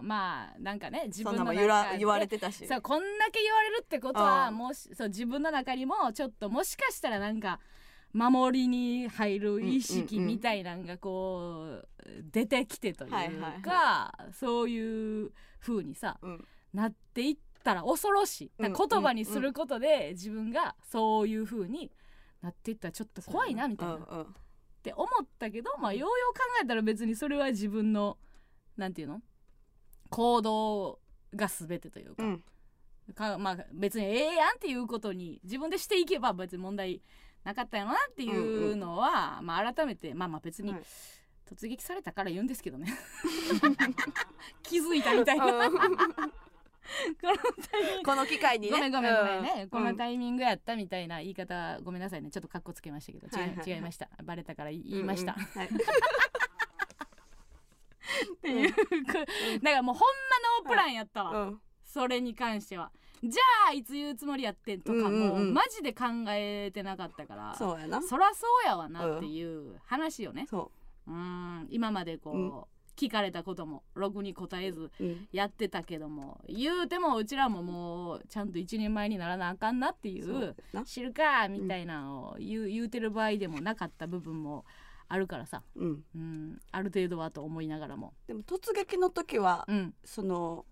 [0.02, 1.98] まあなんかね自そ分の中言わで。
[1.98, 2.66] 言われてたし。
[2.66, 4.56] そうこんだけ言われるってことはうん。
[4.56, 7.60] もしそう自分の中にもちょっともしかしたらなんか
[8.16, 11.88] 守りに入る意識みたいなんがこう
[12.32, 16.48] 出てきてというか、はいはいそういう風にさうん。
[16.74, 18.52] なっていったら恐ろしい。
[18.58, 21.92] 言葉にすることで自分がそういう風に
[22.42, 23.96] なっていったらちょっと怖いなみたいな。
[23.96, 24.36] っうんうん。
[24.82, 28.18] て思ったけどまあようよう考えたら別にそれは自分の
[28.78, 29.22] なんていうの？
[30.10, 31.00] 行動
[31.36, 32.24] が全てというか。
[32.24, 32.44] うん。
[33.14, 37.02] かまあ別にええやんっていうことに自分でしていけば別に問題
[37.46, 40.82] なかったよなっていうのは、まあ改めてまあまあ別にはい。
[41.46, 42.92] 突撃されたから言うんですけどね。
[44.64, 45.46] 気づいたみたいな。
[45.46, 45.68] この
[47.70, 48.72] タイミングこの機会にね。
[48.72, 49.70] ごめんごめんごめんね、うん。
[49.70, 52.32] このタイミングやったみたいな言い方ごめんなさいね。
[52.32, 53.28] ちょっとカッコつけましたけど。
[53.28, 53.58] 違い,、はいはい。
[53.58, 54.10] はい違いました。
[54.24, 55.48] バレたから言いました、うんうん。
[55.60, 55.68] はい。
[55.68, 55.70] っ
[58.42, 60.08] ていう、だからもうほん
[60.64, 61.62] まノープランやったわ、うん。
[61.84, 62.92] それに関しては
[63.24, 65.54] じゃあいつ言うつもりやってんとかも、うんうんうん。
[65.54, 68.02] マジで考えてなかったからそうやな。
[68.02, 70.72] そらそうやわなっていう話よね、そ
[71.08, 71.12] う。
[71.12, 72.64] ーん今までこう、うん。
[72.96, 84.66] 聞かれたこともろくに答えずう、うん、やってたけども言うてもうちらももうちゃんと一人前にならなあかんなっていそう知るかみたいなのを言う,、言うてる場合でもなかった部分も
[85.08, 90.66] あるからさ、うん、うん、ある程度はと思いながらも、でも突撃の時は、うん、その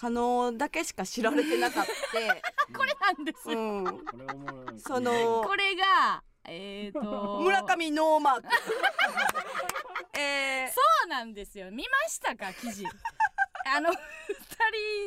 [0.00, 1.90] 可能だけしか知られてなかった
[2.72, 8.48] これなんですよ、うん、そのこれがえー、と村上ノーマーク。
[10.18, 11.70] えー、そうなんですよ。
[11.70, 12.86] 見ましたか記事。
[13.66, 13.96] あの二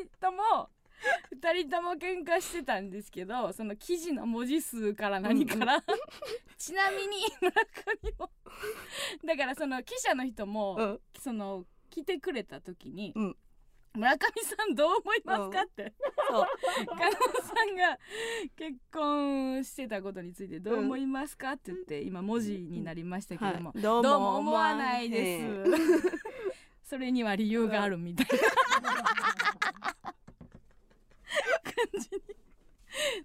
[0.05, 0.69] 人とも
[1.31, 5.83] 二人とも喧嘩してたんですけどその記事の文字数から何から、
[6.57, 8.29] ちなみに村上も
[9.25, 11.01] だからその記者の人も、うん。
[11.19, 13.37] その来てくれた時に、うん
[13.95, 15.93] 村上さんどう思いますか?」って。
[16.29, 16.45] そう。
[16.87, 17.11] 加納
[17.43, 17.99] さんが
[18.55, 21.51] 結婚してたことについてどう思いますか？
[21.53, 23.81] って言って今文字になりましたけども、はい。
[23.81, 25.71] どうも思わないでへす。
[26.83, 28.27] それには理由があるみたい
[28.81, 28.93] な。
[31.63, 32.21] 感じに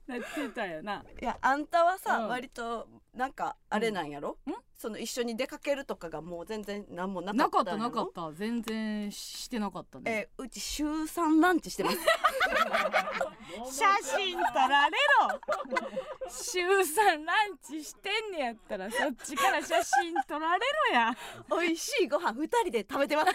[0.07, 1.05] なってたよな。
[1.21, 2.29] いやあんたはさ、うん。
[2.29, 4.48] 割となんかあれなんやろ、うん
[4.79, 10.29] その一緒に出かけるとかがもう全然何もなかったなかった全然してなかったね。
[10.39, 11.99] えーうち週3ランチしてます。
[13.73, 13.85] 写
[14.17, 16.31] 真撮られろ。
[16.31, 20.61] 週3ランチしてんねやったらそっちから写真撮られ
[20.93, 21.17] ろや。
[21.61, 23.33] 美味しいご飯2人で食べてます。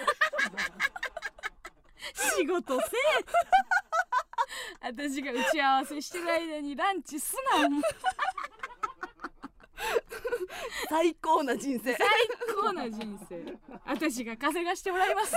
[2.38, 2.89] 仕事せえ。
[4.82, 7.67] 私が打ち合わせしてる間にランチすな
[10.93, 11.95] 最高な人生。
[11.95, 12.08] 最
[12.56, 13.58] 高な人生。
[13.84, 15.34] 私が稼がしてもらいます。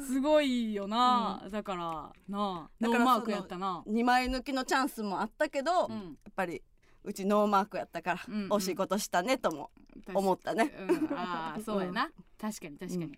[0.04, 3.84] すごいよな、だからなあだからノーマークやったな。
[3.86, 6.62] 2枚抜きのチャンスもあったけど、やっうんぱり
[7.04, 8.52] うちノーマークやったから、うんうん。
[8.54, 9.70] 惜しいことしたねとも
[10.12, 10.74] 思ったね。
[10.76, 13.16] うん、ああ そうやな、確かに確かに、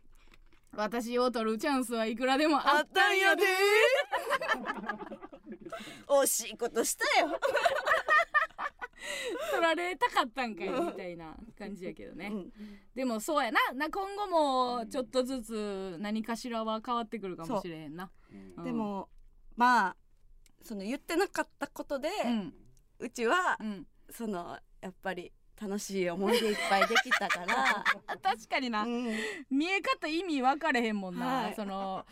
[0.77, 3.47] 私を取るチャンスはいくらでもああったんやで。
[6.09, 7.41] 惜しいことしたよ、
[9.51, 12.53] 取られたかったんかいみたいな感じやけどね、うん。
[12.95, 13.61] でもそうやな。
[13.75, 18.11] な今後もちょっとずつ何かしらは変わってくるかもしれへんな。
[18.31, 18.55] うん。
[18.59, 18.65] うん。
[18.65, 19.09] でも
[19.57, 19.97] まあ
[20.63, 23.87] その言ってなかったことで、ううんちはうん。
[24.11, 29.17] そのやっぱり楽しい思い出いっぱいできたから、あ 確かにな、うん。
[29.51, 31.55] 見え方意味分かれへんもんな、はい。
[31.55, 32.05] その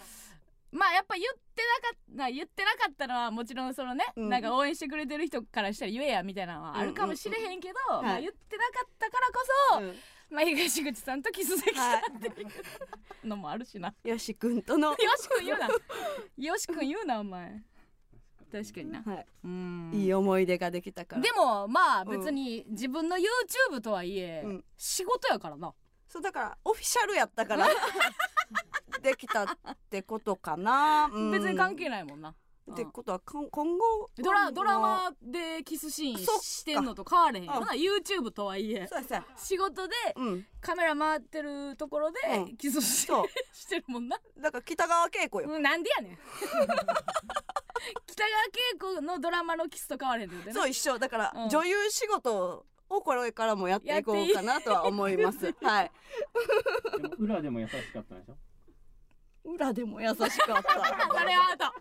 [0.72, 9.34] まあやっぱ言ってなかった言ってなかったのはもちろんそのね、うんなんか応援してくれてる人からしたら言えやみたいなのはあるかもしれへんけど、うんうんまあ言ってなかったからこ
[9.70, 9.94] そ、うん
[10.34, 12.44] まあ東口さんとキスできたはいってい
[13.24, 13.94] うのもあるしな。
[14.02, 15.68] よし君との、よしくん言うな。
[16.38, 17.60] よしくん言うなお前。
[18.50, 19.02] 確かにな。
[19.02, 19.90] はい、うん。
[19.92, 25.74] いい思い出ができたからでもまあうん別に自分の YouTube とはいえ、うん仕事やからな。
[26.08, 27.66] そうだからオフィシャルやったから
[29.00, 29.46] できたっ
[29.90, 31.30] てことかな、うん。
[31.30, 32.34] 別に関係ないもんな。
[32.70, 33.58] ってことは今後
[34.16, 37.66] ドラドラマでキスシーンしてんのと変われへんようん。
[37.66, 38.86] な YouTube とはいえ。
[38.86, 39.26] そうやそうや。
[39.36, 40.46] 仕事でうん。
[40.60, 42.56] カメラ回ってるところでうん。
[42.56, 43.26] キスし,、そう。
[43.52, 46.18] してるもんな、だから北川景子よ、うん、なんでやねん。
[48.06, 55.90] 北川景子のドラマのキスと変われへんっそう一緒だから、うん女優仕事をこれからもやっていこうかなとは思いますはい
[57.00, 58.20] でも裏でも優しかったん。
[58.20, 58.36] でしょ
[59.44, 60.38] 裏でも優しかった。
[61.18, 61.72] それアウト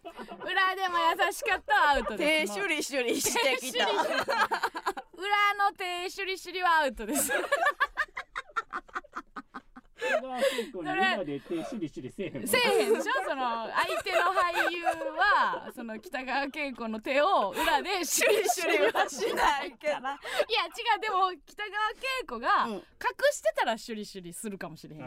[0.45, 1.75] 裏でも優しかった。
[1.75, 2.53] はアウト手です。
[2.53, 3.85] シュリシュリしてきた。
[3.85, 7.31] 裏の手シュリシュリはアウトです
[10.01, 13.13] 北川景子に裏で手シュリシュリせえへんもんせえへんでしょ？
[13.29, 20.09] その相手の俳優はその北川景子の手を裏でシュリシュリはしないけどいや違
[20.97, 21.01] う。
[21.01, 22.73] でも北川景子がうん。
[22.73, 22.79] 隠
[23.31, 25.03] してたらシュリシュリするかもしれへん、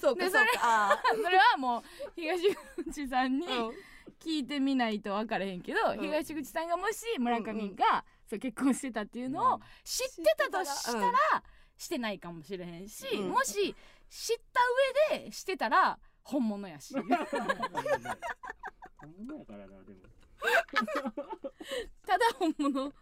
[0.00, 0.40] そうかそうか。
[0.62, 1.82] あそれはもう
[2.14, 2.42] 東
[2.90, 3.74] 口さんにーうん
[4.22, 5.98] 聞いてみないと分からへんけど、ん。
[6.00, 9.60] 東口さんがもし村上が、そう結婚してたっていうのをうん。
[9.84, 11.12] 知ってたとしたら、うん。
[11.76, 13.28] してないかもしれへんし、うん。
[13.28, 13.74] もし
[14.08, 14.60] 知った
[15.14, 16.94] 上でしてたら本物やし。
[16.96, 17.08] あ ほん
[19.26, 20.00] まやからなでも。
[22.06, 22.90] ただ本物。
[22.90, 22.98] た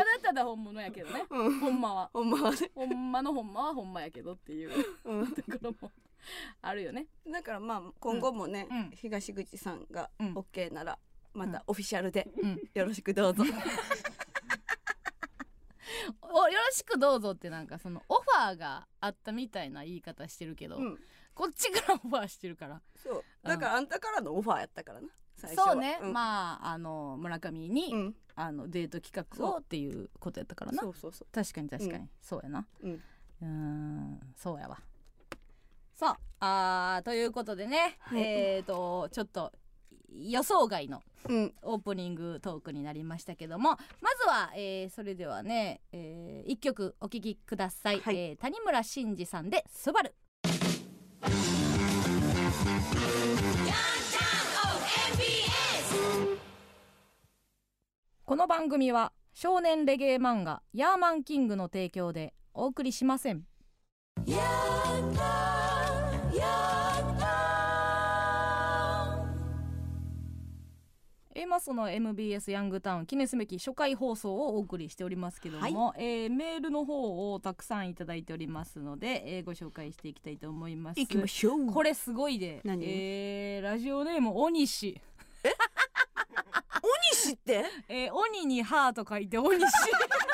[0.00, 1.24] だただ本物やけどね。
[1.30, 1.60] うん。
[1.60, 2.10] ほんまは。
[2.12, 4.72] ほんまはね、ほんまのほんまはほんまやけどっていう。
[5.04, 5.32] うん。
[5.32, 5.92] ところも
[6.62, 7.06] あるよね。
[7.26, 8.90] だからまあ今後もね、うん。
[8.94, 10.34] 東口さんがうん。
[10.34, 10.98] OK なら
[11.32, 12.60] またオフィシャルでうん。
[12.74, 13.44] よろしくどうぞ、
[16.22, 20.98] お よろしくどうぞってなんかそのオファーがあったみたいな言い方してるけど、うん、
[21.34, 22.80] こっちからオファーしてるから。
[22.96, 23.24] そう。
[23.42, 25.08] だからあんたからのオファーやったからな。
[25.54, 26.12] そうね、ん。
[26.12, 28.16] まああの村上に、うん。
[28.36, 30.82] あのデート企画をっていうことやったからな。
[30.82, 30.94] そう。
[30.94, 31.12] そう。
[31.12, 31.28] そう。
[31.32, 32.10] 確かに確かに、うん。
[32.20, 32.66] そうやな。
[33.42, 34.20] うん。
[34.36, 34.78] そうやわ。
[35.94, 38.22] さああーということでね、はい。
[38.22, 39.52] えっ、とちょっと
[40.14, 41.54] 予想外のうん。
[41.62, 48.16] オープニングトークになりましたけどもまずは、えーそれではね、えー、一曲お聴きください、はい。
[48.16, 50.14] えー谷村新司さんで「スバル。
[58.26, 63.46] この番組は少年レゲエ漫画「ヤーマンキング」の提供でお送りしません。
[71.36, 81.00] エマスの MBS ヤングタウン記念すべき初回放送をお送りしておりますけども、えーメールの方をたくさんいただいておりますので、えーご紹介していきたいと思います。
[81.00, 81.66] 行きましょう。
[81.66, 82.84] これすごいで、何？
[82.86, 85.00] えーラジオネームおにし、
[87.12, 87.64] 西 って？
[87.88, 89.64] えー、鬼にハート書いて鬼し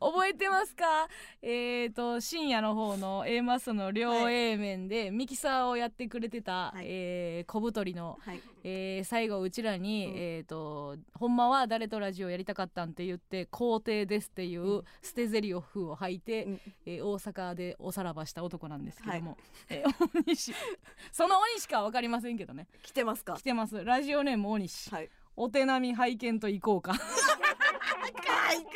[0.00, 1.08] 覚えてますか？
[1.42, 6.84] えーと深夜の方の A マスの両 A 面でミキサーをやってくれてた、はい。
[6.86, 8.40] えー小太りの、はい。
[8.64, 10.14] えー最後うちらに、うん。
[10.16, 14.84] えーとほんまは誰とラジオやりたかったんって言って肯定ですっていううん。
[15.02, 16.60] 捨てゼリフを吐いて、うん。
[16.86, 19.36] えー大阪でおさらばした男なんですけども、
[19.68, 20.54] えー大西。
[21.12, 22.66] その大西かは分かりませんけどね。
[22.82, 23.34] 来てますか？
[23.36, 23.84] 来てます。
[23.84, 25.10] ラジオネーム大西、はい。
[25.36, 26.94] お手並み拝見と行こうか。
[26.98, 28.70] かいか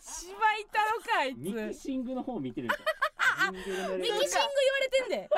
[0.00, 1.38] 芝居たのかあいつ。
[1.38, 2.86] ミキシングの方見てるんですよ
[3.52, 5.08] ミキシング言われてん。
[5.08, 5.28] で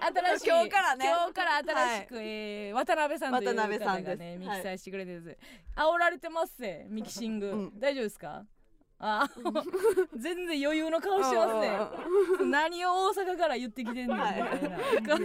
[0.00, 5.38] 新しい今日からね今日から新しく、えー渡辺さんという渡辺さ方がねミキサーしてくれてるんです、
[5.76, 8.44] 煽られてますぜミキシング、うん大丈夫ですか
[9.04, 9.28] あ
[10.16, 14.48] 全然余裕の顔してますね何を大阪から言ってきてんねんみたいな
[15.02, 15.18] 顔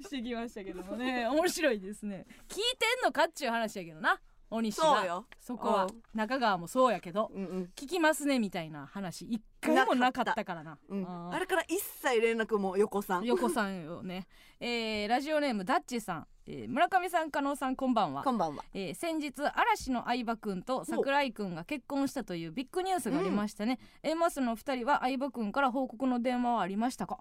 [0.00, 4.20] してきましたけどもね面白いですね聞いてんのかっちゅう話やけどな
[4.50, 5.26] 大西がそうよ。
[5.40, 5.84] そこは。
[5.84, 6.02] うん。
[6.14, 7.70] 中川もそうやけどうんうん。
[7.76, 9.26] 聞きますねみたいな話。
[9.26, 10.78] 一回もなかったからな。
[10.88, 11.04] うん。
[11.04, 13.24] あーあれから一切連絡も横さん。
[13.24, 14.26] 横さんよね、
[14.60, 18.22] えーラジオネームダッチさん、えー村上さん加納さんこんばんは。
[18.24, 18.64] こんばんは。
[18.72, 27.18] えー先日嵐の相葉くんと桜井くんが結婚したというビッグニュースがありましたね、A マスの2人は相葉くんから報告の電話はありましたか？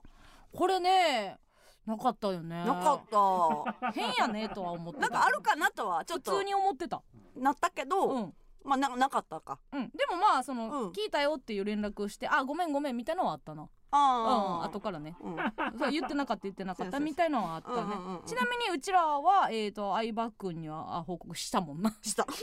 [0.53, 1.37] これね
[1.85, 2.65] なかったよね。
[2.65, 3.91] なかった。
[3.93, 5.07] 変やねとは思ってた。
[5.09, 6.31] なんかあるかなとはちょっと。
[6.31, 7.01] 普通に思ってた
[7.37, 8.33] なったけど、うん。
[8.63, 9.59] まあななかったか。
[9.71, 10.89] うん、でもまあその、うん。
[10.89, 15.15] 聞いたよっていう連絡をしてあごめんごめんみたいなのはあったな、うん、あ後からね。
[15.21, 15.37] うん。
[15.79, 17.75] そう言ってなかった言ってなかった みたいなのはあったね。
[17.77, 21.95] うんうんうんちなみにうちらは、えー、と相葉君にはあ報告したもんな。
[22.01, 22.27] した。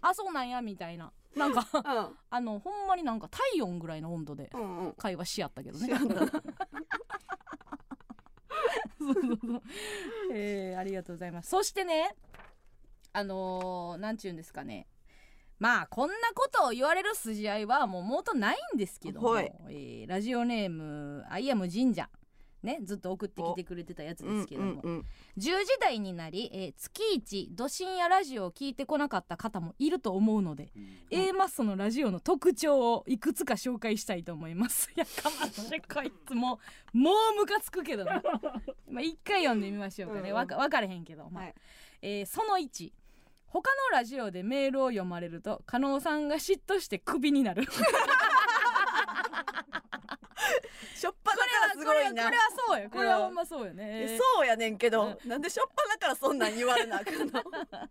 [0.00, 1.12] あそうなんやみたいな。
[1.34, 2.16] なんかうん。
[2.30, 4.50] あのほんまになんか体温ぐらいの温度で
[4.96, 5.86] 会話し合ったけどね。
[5.86, 6.26] しやんだな
[8.98, 9.62] そうそうそう。
[10.32, 11.50] えーありがとうございます。
[11.50, 12.14] そしてね
[13.16, 14.86] あのーなんちゅうんですかね。
[15.58, 19.52] まあこんなことを言われる筋合いはもう元ないんですけども、はい。
[19.70, 22.10] えーラジオネームアイアム神社
[22.62, 25.04] ねずっと送ってきてくれてたやつですけども、うんうん
[25.38, 30.96] 10時台になり、えー月一ど深夜ラジオを聞いてこなかった方もいると思うので、うん。
[31.10, 34.90] A マッソのラジオの特徴をいくつか紹介したいと思います。
[34.94, 36.60] やかましいこいつも
[36.92, 38.22] うもうムカつくけどな
[38.90, 40.28] まあ一回読んでみましょうかね。
[40.28, 41.54] うんわか分かれへんけど、まあはい。
[42.02, 42.92] えーその1
[43.48, 47.66] 他のラジオでメールを読まれると加納さんが嫉妬してクビになる。
[47.66, 47.72] こ
[50.94, 52.24] しょっぱなからすれごいな。
[52.24, 52.90] はこれはこれはそうよ。
[52.90, 53.84] これはほんまそうよね。
[54.14, 57.42] えそうやねんけど、なんでしょっぱなからそんなん言われなあかんの？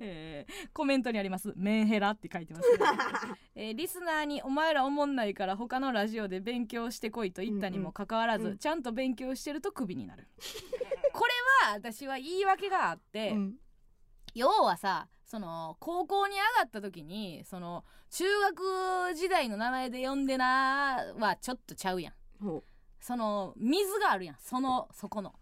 [0.00, 2.84] えーコメントにあります「メンヘラ」って書いてますけど、
[3.54, 8.58] えーリスナーに「お前らおもんないから他のラジオで勉強してこい」と言ったにもかかわらず、うんうん。
[8.58, 10.28] ちゃんと勉強してるとクビになる。
[11.12, 11.32] これ
[11.68, 13.56] は私は言い訳があって、うん
[14.36, 18.24] 要はさその高校に上がった時にその中
[19.08, 22.12] 学時代の名前で呼んでなはちょっとちゃうやん。
[22.44, 22.62] ほ
[23.00, 25.34] その水があるやんそのそこの。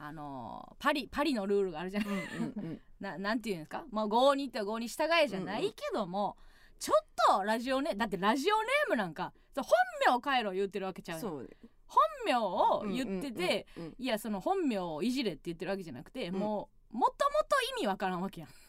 [0.00, 2.04] あのパリパリのルールがあるじゃん。
[2.06, 2.80] ううんうんうん。
[3.00, 3.84] ななんていうんですか？
[3.90, 6.36] まあ5にって5に従えじゃないけども、
[6.78, 9.64] ちょっとラジオねだってラジオネームなんか本
[10.06, 11.48] 名を変えろ言ってるわけちゃうそうね。
[11.88, 13.94] 本名を言ってて、うんうん。
[13.98, 16.36] いやその本名をいじれって言ってるわけじゃなくて、うん。
[16.36, 18.50] もうもともと意味わからんわけやん。
[18.50, 18.68] うん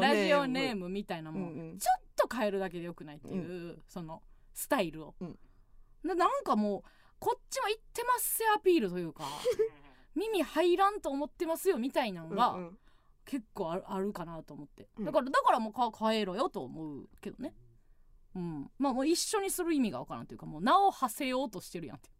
[0.00, 1.78] ラジオネームみたいなもん、うんうん。
[1.78, 4.22] ちょっと変えるだけでよくないっていう、その
[4.52, 5.38] スタイルを、うん。
[6.02, 6.82] ななんかもう
[7.18, 9.24] こっちも言ってますよアピールというか
[10.14, 12.78] 耳入らんと思ってますよみたいなのが、うんうん。
[13.24, 14.88] 結構あるあるかなと思って。
[14.98, 15.04] うん。
[15.04, 17.54] だからだからもうか変えろよと思うけどね。
[18.34, 18.70] うん。
[18.78, 22.10] まあもう一緒にする意味がわからんというかもう名を馳せようとしてるやんって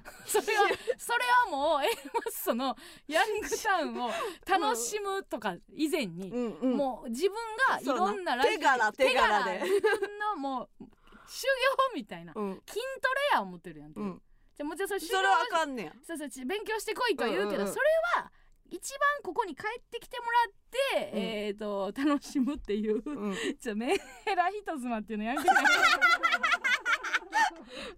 [0.26, 0.68] それは
[0.98, 1.18] それ
[1.50, 2.76] はもう A マッソの
[3.06, 4.10] ヤングタウンを
[4.46, 6.76] 楽しむとか以前に、うんうん。
[6.76, 7.36] もう自分
[7.68, 10.84] がいろんなラジオ手柄手柄で自分のもう
[11.28, 11.46] 修
[11.90, 12.62] 行みたいなうん。
[12.66, 14.04] 筋トレや思ってるやんって、う。
[14.04, 14.22] ん。
[14.56, 15.92] じゃあもちろんそれはあかんねや。
[16.06, 17.74] そうそうち勉強してこいとは言うけど、うんうんうん。
[17.74, 17.86] それ
[18.20, 18.30] は
[18.68, 21.18] 一番ここに帰ってきてもらって、うん。
[21.18, 23.36] えっ、と楽しむっていう、うん。
[23.60, 25.56] ちょメンヘラ人妻っていうのやめてね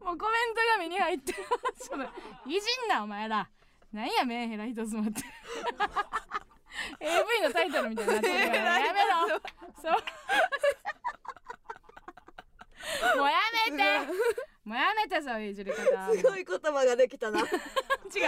[0.04, 1.38] もうコメントが目に入ってま
[1.78, 1.88] す。
[1.88, 3.48] ちょっといじんなお前ら。
[3.92, 5.22] なんやメンヘラ人妻って。
[7.00, 9.40] AV のタイトルみたいになってるからやめろ。
[9.82, 9.92] そう。
[13.16, 13.32] もうや
[13.70, 13.82] めて
[14.64, 15.82] もうやめてそういういじり方。
[16.14, 17.40] すごい言葉ができたな。
[17.42, 17.48] 違う。
[17.48, 18.18] そ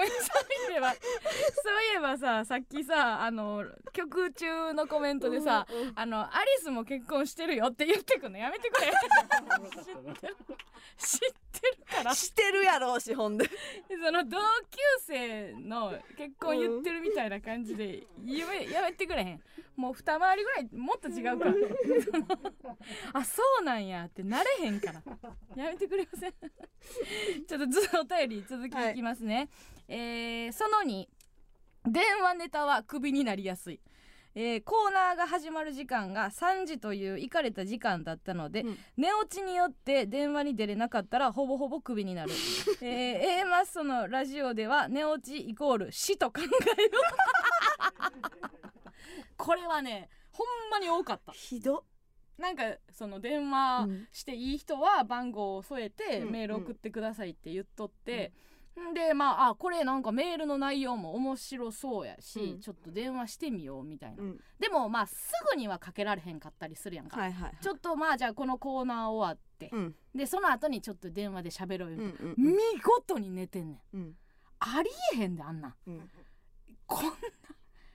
[0.00, 8.38] ういえばそういえばささっきさあの曲中のコメントでさ、うんうんあのアリスも結婚してるよって言ってくの。
[8.38, 8.92] やめてくれ。
[8.92, 10.36] 知ってる
[10.96, 11.18] 知っ
[11.52, 12.14] てるから。
[12.14, 13.48] してるやろうしほんで
[13.88, 19.42] その同級生の結婚言ってるみたいな感じでやめやめてくれへん。
[19.76, 21.54] もう二回りぐらいもっと違うから。
[23.14, 25.02] あそうなんやってなれへんから。
[25.56, 26.32] やめてくれません
[27.46, 29.48] ちょっとずっとお便り続きいきますね、
[29.88, 31.06] えーその2
[31.84, 33.80] 電話ネタはクビになりやすい。
[34.34, 38.78] えーコーナーが始まる時間が3時といういかれた時間だったので、うん。
[38.96, 42.30] 寝落ちによって電話に出れなかったらほぼほぼクビになる、
[42.80, 46.40] えー、A マッソのラジオでは寝落ちイコール死と考
[46.78, 46.90] えよ
[49.36, 51.32] これはねほんまに多かった。
[51.32, 51.84] ひど
[52.38, 54.08] なんかその電話うん。
[54.12, 56.32] していい人は番号を添えてうん。
[56.32, 58.32] メール送ってくださいって言っとって、
[58.90, 58.94] ん。
[58.94, 62.60] でまああこれなんかメールの内容も面白そうやし、うん。
[62.60, 64.40] ちょっと電話してみようみたいな、うん。
[64.58, 69.94] でもまあすぐにはかけられへんかったりするやんか、はいはいちょっとまあじゃあこのコーナー終わって、うん。
[70.14, 73.96] でその後にちょっと電話で喋ろうよ、うんうん見事に寝てんねん。
[73.96, 74.16] うん。
[74.60, 75.74] ありえへんであんな
[76.86, 77.12] こんな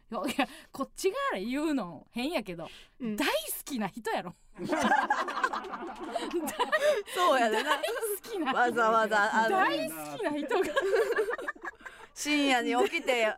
[0.28, 3.16] いやこっち側言うの変やけど、うん。
[3.18, 3.34] 大好
[3.66, 4.36] きな人やろ。
[7.14, 7.78] そうやでな。
[7.78, 7.86] 大好
[8.32, 9.58] きなわざわざあの。
[9.58, 10.66] 大好きな人が。
[12.14, 13.36] 深夜に起きて。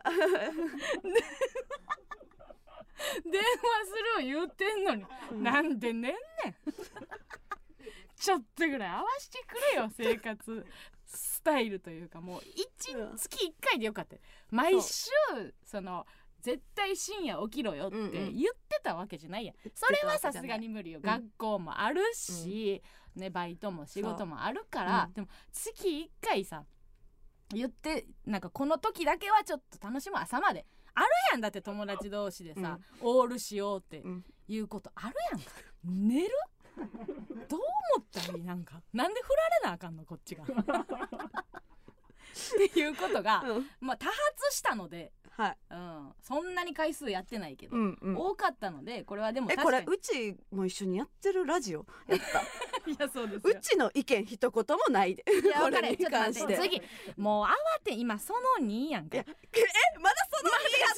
[3.24, 3.46] 電話
[3.86, 5.04] するを言うてんのに、
[5.42, 6.14] なんで寝んねん。
[8.16, 10.66] ちょっとぐらい合わしてくれよ生活。
[11.06, 13.16] スタイルというかもう一うん。
[13.16, 14.14] 月1回でよかった。
[14.14, 15.10] よ毎週
[15.64, 16.06] その
[16.40, 18.12] 絶対深夜起きろよってうんうん。
[18.12, 19.52] 言ってたわけじゃないや。
[19.52, 21.04] ん、それはさすがに無理よ、うん。
[21.04, 22.82] 学校もあるし、
[23.14, 25.12] ね、バイトも仕事もあるから、うん。
[25.12, 26.64] でも月1回さ
[27.52, 30.66] 言ってなんかこの時だけはちょっと楽しむ朝まで。
[30.94, 34.24] あるやんだって友達同士でさ、オールしようってうん。
[34.48, 35.46] いうことあるやんか。
[35.84, 36.30] 寝る？
[37.48, 37.60] どう
[37.96, 38.82] 思ったらいいなんか？
[38.92, 40.44] なんで振られなあかんのこっちが。
[40.44, 40.46] っ
[42.72, 43.70] ていうことが、うん。
[43.80, 44.16] まあ多発
[44.56, 45.56] したので、はい。
[45.70, 48.16] うん、そんなに回数やってないけど、うんうん。
[48.16, 49.86] 多かったのでこれはでも確かに。
[49.86, 52.40] れうちも一緒にやってるラジオやった？
[52.90, 55.24] いやそうですうよちの意見一言もないで。
[55.42, 56.58] いや これに関して。
[56.58, 56.82] 次。
[57.16, 59.24] もう慌て今その2やんかえ
[59.98, 60.90] まだその日やっ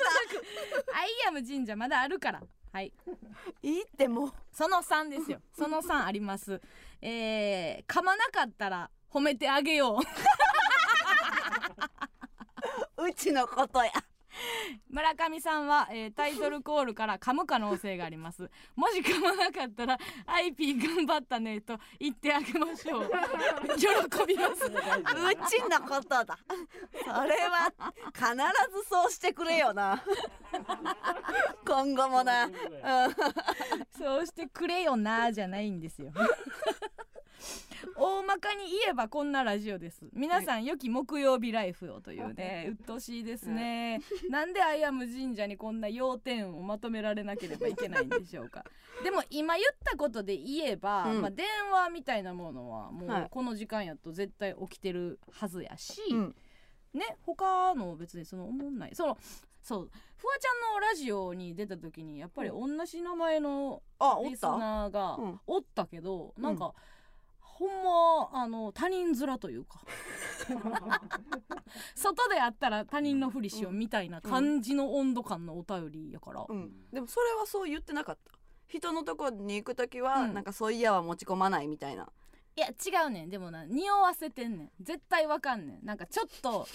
[0.92, 2.42] アイアム神社まだあるから。
[2.72, 2.90] はい。
[2.90, 3.12] た
[3.62, 4.32] いいってもう。
[4.50, 5.40] その3ですよ。
[5.56, 6.60] その3あります。
[7.00, 10.02] えー、噛まなかったら褒めてあげよう。
[13.04, 13.92] うちのことや
[14.90, 18.50] 村上さんは、えータイトルコールから噛む可能性があります。
[18.76, 23.10] もし噛まなかったら IP 頑張ったねと言ってあげましょう。
[23.76, 24.66] 喜びます。
[24.66, 24.70] う
[25.48, 26.38] ちのことだ。
[27.04, 27.72] それは
[28.12, 28.26] 必
[28.82, 30.02] ずそうしてくれよな。
[31.66, 32.52] 今後もな、うん、
[33.98, 36.12] そうしてくれよなじゃないんですよ
[37.96, 40.06] 大まかに言えばこんなラジオです。
[40.12, 44.00] 皆さん良き木曜日ライフをというね鬱陶しいですね。
[44.30, 48.64] なんでアイアム神社にこんな要点をまとめられなければいけないんでしょうか。
[49.02, 51.22] でも今言ったことで言えば、うん。
[51.22, 53.22] まあ、電話みたいなものはもはい。
[53.24, 56.36] うこの時間やと絶対起きてるはずやし、うん。
[56.94, 58.94] ね他の別にその思んない。
[58.94, 59.18] その
[59.62, 63.82] そうフワちゃんのラジオに出た時にやっぱり同じ名前の
[64.24, 65.40] リスナーがうん。
[65.46, 66.74] おったけど、なんか、
[67.62, 69.80] ほんまあの他人面というか。
[71.94, 78.32] 外であったら他人のふりしようみたいな感じの温度感のお便りやから、うん、でもそれはそう言ってなかった。
[78.66, 80.34] 人のとこに行く時は、うん。
[80.34, 82.08] なんかそういやは持ち込まないみたいな。
[82.56, 83.30] いや違うねん。
[83.30, 84.70] でもな匂わせてんねん。
[84.80, 85.86] 絶対わかんねん。
[85.86, 86.66] なんかちょっと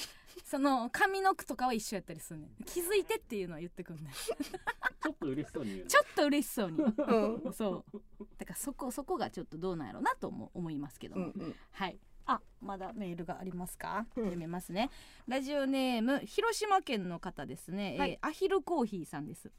[0.46, 2.64] その髪の毛とかは一緒やったりすんねん。
[2.64, 4.06] 気づいてっていうのは言ってくんねん。
[4.14, 6.78] ちょっと嬉しそうに言うのちょっと嬉しそうに。
[6.78, 7.54] うん。
[7.54, 7.98] そう。
[7.98, 8.00] だ
[8.48, 11.56] からそこそこがちょっとどうなんやろなとも思いますけども、うんうん。
[11.72, 12.00] はい。
[12.26, 14.24] あまだメールがありますか、うん。
[14.24, 14.90] 読めますね。
[15.28, 18.12] ラジオネーム広島県の方ですね、はい。
[18.12, 19.52] えーアヒルコーヒーさんです。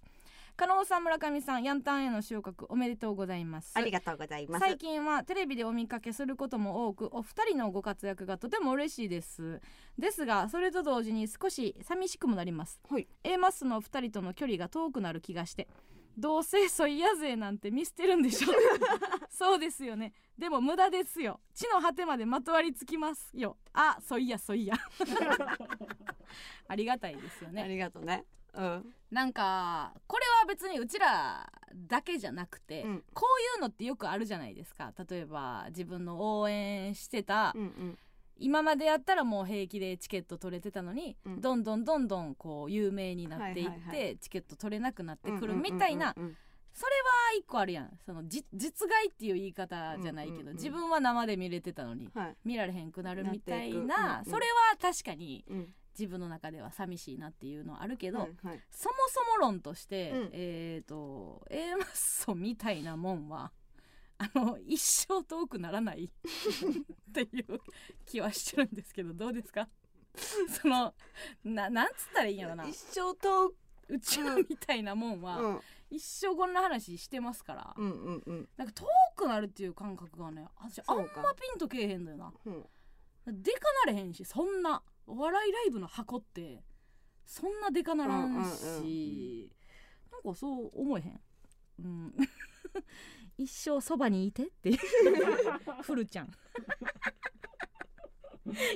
[0.56, 3.70] 加納さん村上さんヤンタンへの昇格おめでとうございます。
[3.76, 4.60] ありがとうございます。
[4.60, 9.60] 最近はテレビでお見かけすることも多くお二人のご活躍がとても嬉しいです。
[9.96, 13.06] ですがそれと同時に少し寂しくもなります、はい。
[13.22, 15.68] A マスの二人との距離が遠くなる気がして
[16.18, 18.48] どうせそいやぜなんて見捨てるんでしょ
[19.30, 20.12] そうですよね。
[20.36, 21.40] でも無駄ですよ。
[21.54, 23.56] 地の果てまでまとわりつきますよ。
[23.72, 24.74] あそいやそいや。
[26.66, 28.24] ありがたいですよあねりがとうね。
[28.52, 28.94] うん。
[29.12, 33.04] なんかこれは別にうちらだけじゃなくて、うん。
[33.14, 34.92] こういうのってよくあるじゃないですか。
[35.08, 37.98] 例えば自分の応援してた、うんうん
[38.38, 41.40] 今までやったらもう平気でチケット取れてたのに、うん。
[41.40, 46.32] どんどんどんどんこう有名になっていって、チケット取れなくなってくるみたいな、それは
[47.38, 47.90] 一個あるやん。
[48.06, 52.36] そのじ実害っていう言い方じゃないけど、自分は生で見れてたのにうんはい。
[52.44, 54.24] 見られへんくなるみたいなうんうん。
[54.24, 55.74] それは確かにうん。
[55.98, 58.60] 自分の中では寂しいなっていうのはあるけど、はいはい。
[58.70, 60.30] そもそも論として、うん。
[60.32, 63.50] えっ、と A マッソみたいなもんは
[64.18, 67.60] あの一生遠くならない っていう
[68.04, 69.68] 気はしてるんですけどどうですか？
[70.48, 70.94] その
[71.44, 72.66] ななんつったらいいんやろな。
[72.66, 73.54] 一生と
[73.88, 75.60] うちらみたいなもんは、うん。
[75.90, 78.48] 一生こんな話してますから、うんうんうん。
[78.56, 81.04] なんか遠くなるっていう感覚がね私あんま
[81.34, 82.32] ピンとけえへんのよな。
[82.44, 82.50] う
[83.30, 83.42] ん。
[83.42, 86.64] でかなれへんしそんなお笑いライブの箱って
[87.24, 88.44] そんなでかならん
[88.82, 89.50] し、
[90.10, 91.20] なんかそう思えへん、
[91.80, 92.14] うん、
[93.38, 94.78] 一生そばにいてっていう。
[95.82, 96.30] フルちゃん。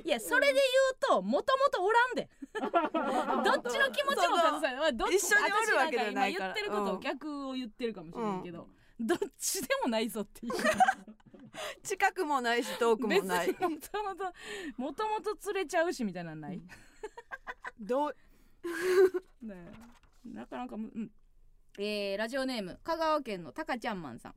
[0.05, 2.31] いやそれで言うともともとおらんで。
[2.53, 8.69] どっちの気持ちも携えまあどっち一緒におるわけじゃないから私んか今言ってることうんを逆を言ってるかもしれないけど、
[9.01, 10.53] どっちでもないぞっていう。
[11.83, 13.49] 近くもないし遠くも別ない。
[13.49, 13.79] にもとも
[14.15, 14.33] と
[14.77, 16.63] もともと釣れちゃうしみたいなのない、
[17.81, 18.17] どう？
[19.43, 20.29] ねえ。
[20.29, 21.11] なかなかむ、うん。
[21.79, 24.35] えーラジオネーム香川県のたかちゃんマンさん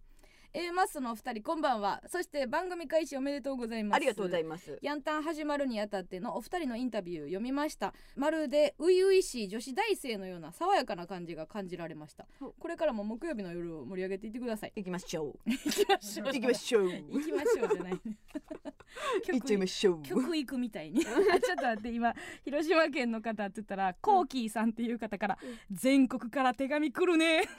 [0.57, 2.01] A マスのお二人こんばんは。
[2.07, 3.95] そして番組開始おめでとうございます。
[3.97, 4.79] ありがとうございます。
[4.81, 7.93] ヤンタン始まるにあたってのお二人のインタビューを読みました。
[8.15, 12.25] まるで初々しい女子大生のような爽やかな感じが感じられました。
[12.39, 14.73] これからも木曜日の夜を盛り上げていってください。
[14.77, 15.49] 行きましょう。
[15.49, 16.27] 行きましょう。
[16.27, 16.89] 行きましょう。
[16.89, 17.93] 行きましょうじゃない。
[17.93, 17.99] ね
[19.33, 20.03] 行っちゃいましょう。
[20.03, 21.03] 曲行くみたいに。
[21.05, 25.37] あちょっと待って今広島県の方って言ったらコーキーさんっていう方から
[25.69, 27.43] 全国から手紙来るね。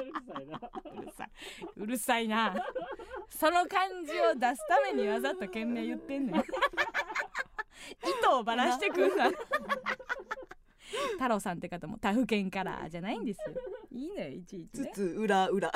[0.00, 0.60] うるさいな。
[0.92, 1.29] うるさい
[1.76, 2.54] うるさいな。
[3.30, 6.36] その感じを出すためにわざと懸命言ってんねん。
[6.36, 6.42] 意
[8.22, 9.30] 図をばらしてくんな。
[11.12, 13.54] 太郎さんって方も他府県からじゃないんですよ。
[13.92, 14.90] いいのよいちいちね。
[14.92, 15.72] つつ裏裏。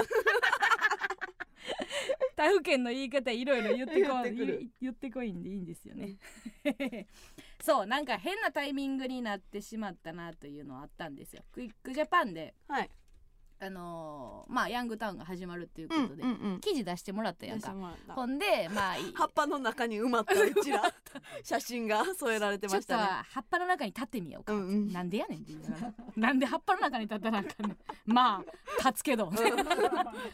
[2.36, 4.58] 他府県の言い方いろいろ言ってこ言ってくる。
[4.58, 6.16] 言言ってこいんでいいんですよね。
[7.62, 11.44] そうなんか変なタイミングになってしまったなというのはあったんですよ。
[11.52, 12.90] クイックジャパンではい
[13.60, 17.74] あのーまあヤングタウンが始まるっていうこうんとで、うんうん記事出してもらったやんか。
[18.08, 20.82] ほんでまあい葉っぱの中に埋まったうちら。
[21.42, 24.92] 写真が添えられてちょっとましたね葉っぱの中に立ってみようか、うんうん。
[24.92, 25.94] なんでやねんって言いながら。
[26.16, 27.78] なんで葉っぱの中に立ったらあかんねん。
[28.12, 28.44] まあ
[28.88, 29.30] 立つけど。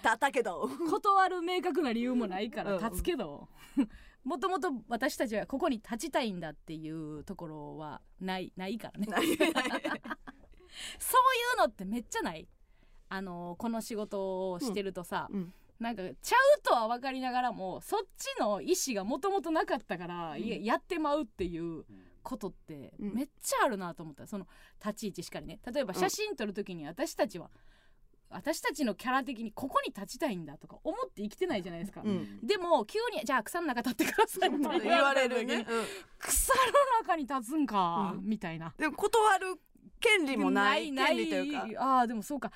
[0.02, 0.68] たったけど。
[0.90, 3.48] 断る明確な理由もないからうん立つけど。
[4.24, 9.06] もともと私たちはここに立ちたいんだっていうところはないないからね。
[9.10, 9.38] そういう
[11.58, 12.46] のってめっちゃない？
[13.10, 21.86] あのこの仕事をしてるとさ、うんなんかちゃうとは分かりながらもそっちの意思がもともとなかったから、いややってまうっていう
[22.22, 23.14] ことってうん。
[23.14, 24.26] めっちゃあるなと思った。
[24.26, 24.46] その
[24.84, 25.58] 立ち位置しかりね。
[25.72, 27.50] 例えば写真撮る時に私たちは、
[28.28, 32.40] 私たちのキャラ的にここに立ちたいんだとか思って生きてないじゃないですか、うん。
[32.46, 35.64] でも急に「じゃあ草の中立ってください」って言われるね、うん。
[36.18, 36.60] 草の
[37.00, 38.24] 中に立つんか、うん。
[38.24, 38.74] みたいな。
[38.76, 39.56] でも断る
[39.98, 41.82] 権利もない権利というか。
[41.82, 42.52] ああでもそうか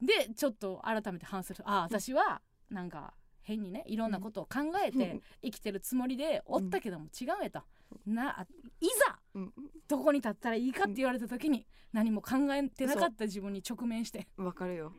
[0.00, 1.68] でちょっと改めて反省する。
[1.68, 5.22] ああ私はなんか変にねいろんなことを考えてうん。
[5.42, 7.62] 生きてるつもりでおったけども違うやと、
[8.06, 8.46] なあ
[8.80, 9.52] いざうん。
[9.88, 14.92] どこに立ったらいいかって言われた時に何も考えてなかった自分に直面してわかるよ、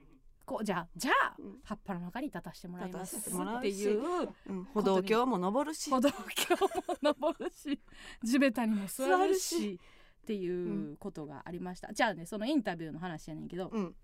[0.46, 1.60] こうじゃあじゃあうん。
[1.64, 4.02] 葉っぱの中に立たせてもらいますっていう
[4.48, 5.90] うん、歩道橋も登るし。
[5.90, 6.10] 歩道
[6.48, 6.70] 橋も
[7.04, 7.80] 登るし
[8.24, 9.80] 地べたにも座るしし。
[10.24, 13.96] っていうことがありました、じゃあねそのインタビューの話やねんけど、うん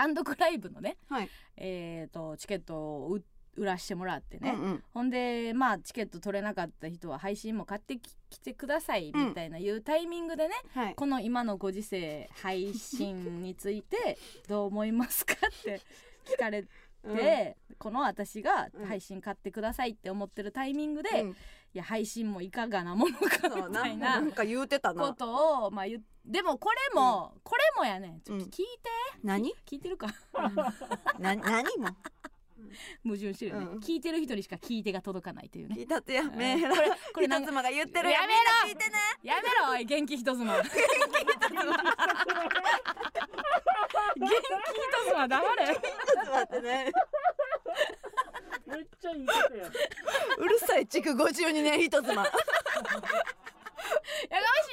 [0.00, 1.28] 単独ライブのね、はい。
[1.58, 3.22] えー、とチケットを売
[3.56, 4.84] 売らしてもらってね、うんうん。
[4.94, 10.94] ほんでまあチケット取れなかった人は配信も買ってき来てくださいみたいないうタイミングでね、はい。
[10.94, 14.16] この今のご時世配信について
[14.48, 15.82] どう思いますかって
[16.24, 16.68] 聞かれて、
[17.04, 17.76] うん。
[17.76, 21.36] この私がうん配信買ってくださいって思ってるタイミングで、うん
[21.72, 24.20] いや配信もいかがなものかみたいな。
[24.20, 28.20] なんか言うてたこなとをまあ言っでもこれも、これもやねん。
[28.20, 28.50] ちょっとうん。
[28.50, 28.90] 聞いて、
[29.22, 29.54] 何？
[29.66, 30.08] 聞いてるか。
[31.18, 31.88] な何も？
[33.02, 33.78] 矛盾してるよね、うん。
[33.78, 35.76] 聞いてる人にしか聞いてが届かないというね。
[35.78, 38.14] 聞いたってやうんめーらこれ これな妻が言ってるよ。
[38.14, 38.68] やめろ！
[38.68, 38.96] 聞いてね。
[39.22, 40.78] やめろおい元気人妻元気人
[45.08, 45.66] 妻黙れ。
[45.66, 46.92] ちょっと待ってね
[48.70, 49.70] めっちゃいいことや
[50.38, 52.14] うるさい築52年人妻。
[52.14, 52.32] やかま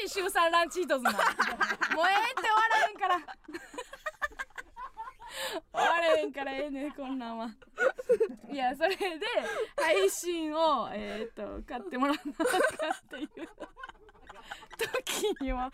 [0.02, 3.20] しい週三ランチ一つももうええって終わらへんから。
[5.72, 7.50] 終われへんからええねんこんなんは。
[8.52, 8.98] いやそれで
[9.76, 13.50] 配信をえっ、と買ってもらわなあかんっていう
[14.78, 15.72] 時には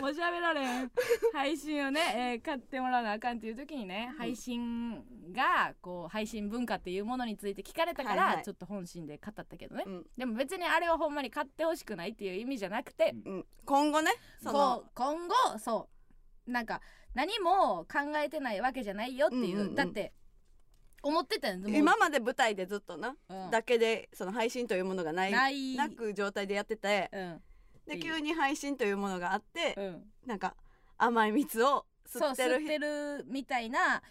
[0.00, 0.92] もう喋られん
[1.32, 5.02] 配信をね、えー買ってもらわなあかんっていう時にね配信
[5.32, 8.44] がこう配信文化っていうものについて聞かれたから、はいはい。
[8.44, 10.06] ちょっと本心で語ったけどね、うん。
[10.16, 13.46] でも別にあれをほんまに買ってほしくないっていう意味じゃなくて、うん。
[13.64, 14.12] 今後ね
[14.42, 15.88] そこのう今後そ
[16.46, 16.50] う。
[16.50, 16.80] なんか
[17.14, 19.74] 何も考えてないわけじゃないよっていう,、うんうんうん。
[19.74, 20.12] だって
[21.02, 23.50] 思ってた今まで舞台でずっとな、うん。
[23.50, 25.76] だけでその配信というものがないない。
[25.76, 27.42] なく状態でやっててうん
[27.86, 30.02] で急に配信というものがあって、うん。
[30.26, 30.54] なんか
[30.98, 34.02] 甘い蜜をそう吸ってる吸ってるみたいな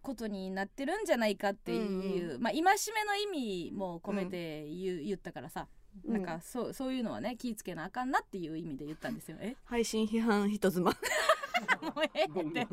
[0.00, 5.68] ことになってるんじゃないかっていう、まあ戒めの意味も込めて言う、言ったからさ。
[5.70, 9.36] うんなんかそうそういうのはね気ぃつけなあかんなっていう意味で言ったんですよ。
[9.40, 9.56] え？
[9.66, 10.84] 配信批判人妻。
[10.90, 12.66] もうええって。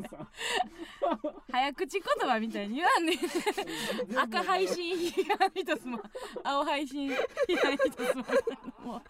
[1.50, 3.18] 早口言葉みたいに言わんねん。
[4.18, 6.00] 赤配信批判一つも
[6.44, 9.02] 青配信批判一つもも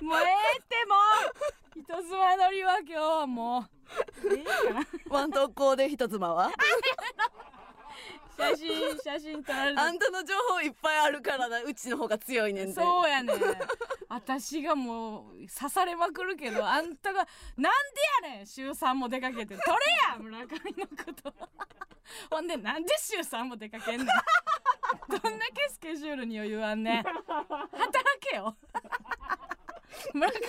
[0.00, 0.24] うもうえ
[0.56, 1.80] えってもう。
[1.80, 4.34] 一つま乗りは今日はもう。
[4.36, 6.50] ええかな ワン投稿で人妻は？
[8.36, 12.72] 写真写真撮られてあんたの情報いっぱいあるからなうちの方が強いねんで。
[12.72, 13.36] そうやねん。
[14.08, 17.26] 私がもう刺されまくるけどあんたが
[17.56, 17.72] なん
[18.22, 18.46] でやねん。
[18.46, 19.56] 週3も出かけて。
[19.56, 19.64] 取れ
[20.10, 21.34] や村上のこと。
[22.30, 24.06] ほんでなんで週3も出かけんねん。
[24.06, 27.02] どんだけスケジュールに余裕あんねん。
[27.02, 27.22] 働
[28.20, 28.56] けよ。
[30.14, 30.42] 村上編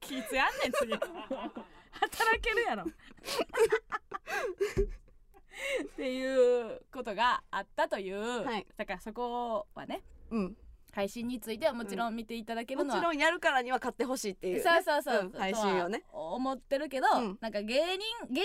[0.00, 0.92] 集に気ぃつやんねん次。
[1.92, 2.84] 働けるやろ
[5.82, 8.66] っていうことがあったという、はい。
[8.76, 10.56] だからそこはねうん。
[10.92, 16.02] 配信についてはもちろん見ていただけるものは、ちろんやるからには買ってほしいっていう、ね、そうそうそう、ん配信をね。
[16.12, 17.38] 思ってるけど、うん。
[17.40, 17.96] なんか芸人芸
[18.28, 18.42] 人に向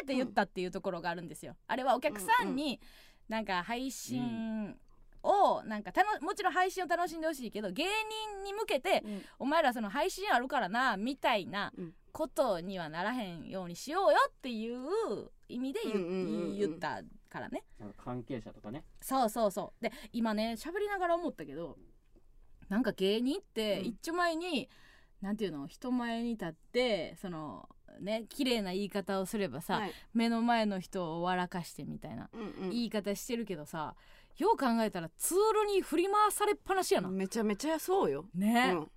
[0.00, 2.80] けて言ったっていうところがあるんですよ、あれはお客さんに
[3.28, 4.76] なんか配信
[5.22, 9.22] をなんかたのもちろん配信を楽しんでほしいけど芸人に向けてうん。
[9.38, 11.94] お前らその配信あるからなみたいなうん。
[12.12, 16.58] ことにはならへんようにしようよっていう意味で言,、うんうんうんうん。
[16.58, 17.64] 言ったからね。
[17.96, 18.84] 関係者とかね。
[19.00, 19.82] そうそうそう。
[19.82, 21.78] で今ね喋りながら思ったけど
[22.68, 23.86] なんか芸人ってうん。
[23.86, 24.68] 一丁前に、
[25.20, 27.68] なんていうの人前に立ってその
[28.00, 29.92] ね綺麗な言い方をすればさ、はい。
[30.14, 32.70] 目の前の人を笑かしてみたいなうんうん。
[32.70, 33.94] 言い方してるけどさ
[34.38, 38.90] よう考えたらツールに振り回されっぱなしやな、めちゃめちゃそうよ、ね、うん。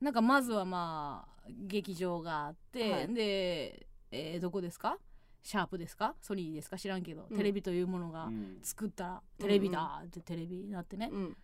[0.00, 3.14] なんかまずはまあ劇場があって、はい。
[3.14, 4.98] で、えーどこですか？
[5.44, 6.16] シャープですか？
[6.20, 6.76] ソニーですか？
[6.76, 7.36] 知らんけど、うん。
[7.36, 8.58] テレビというものがうん。
[8.62, 11.36] 作ったらテレビだってテレビになってね、うん。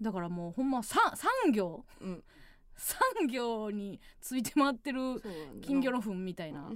[0.00, 2.22] だからもうほんま産産業うん。
[2.76, 5.60] 産業について回ってるそうなんだな。
[5.62, 6.70] 金魚の糞みたいな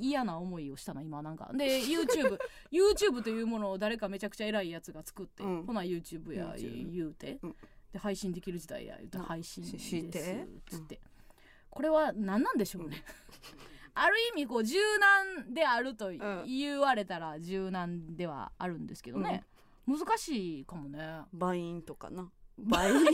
[0.00, 1.50] 嫌な思いをしたな今なんか。
[1.52, 2.38] で YouTube
[2.72, 5.66] YouTube というものを誰かめちゃくちゃ偉いやつが作って、うん。
[5.66, 7.56] ほな YouTube や YouTube 言うて、うん。
[7.92, 10.46] で配信できる時代や言うてうん配信ですしして。
[10.70, 11.00] つって、
[11.68, 13.04] これは何なんでしょうね、
[13.94, 16.44] ある意味こう柔軟であるとん。
[16.46, 19.44] 言われたら柔軟ではあるんですけどね、
[19.86, 21.22] 難しいかもね。
[21.32, 22.30] バインとかな。
[22.58, 23.04] バイン、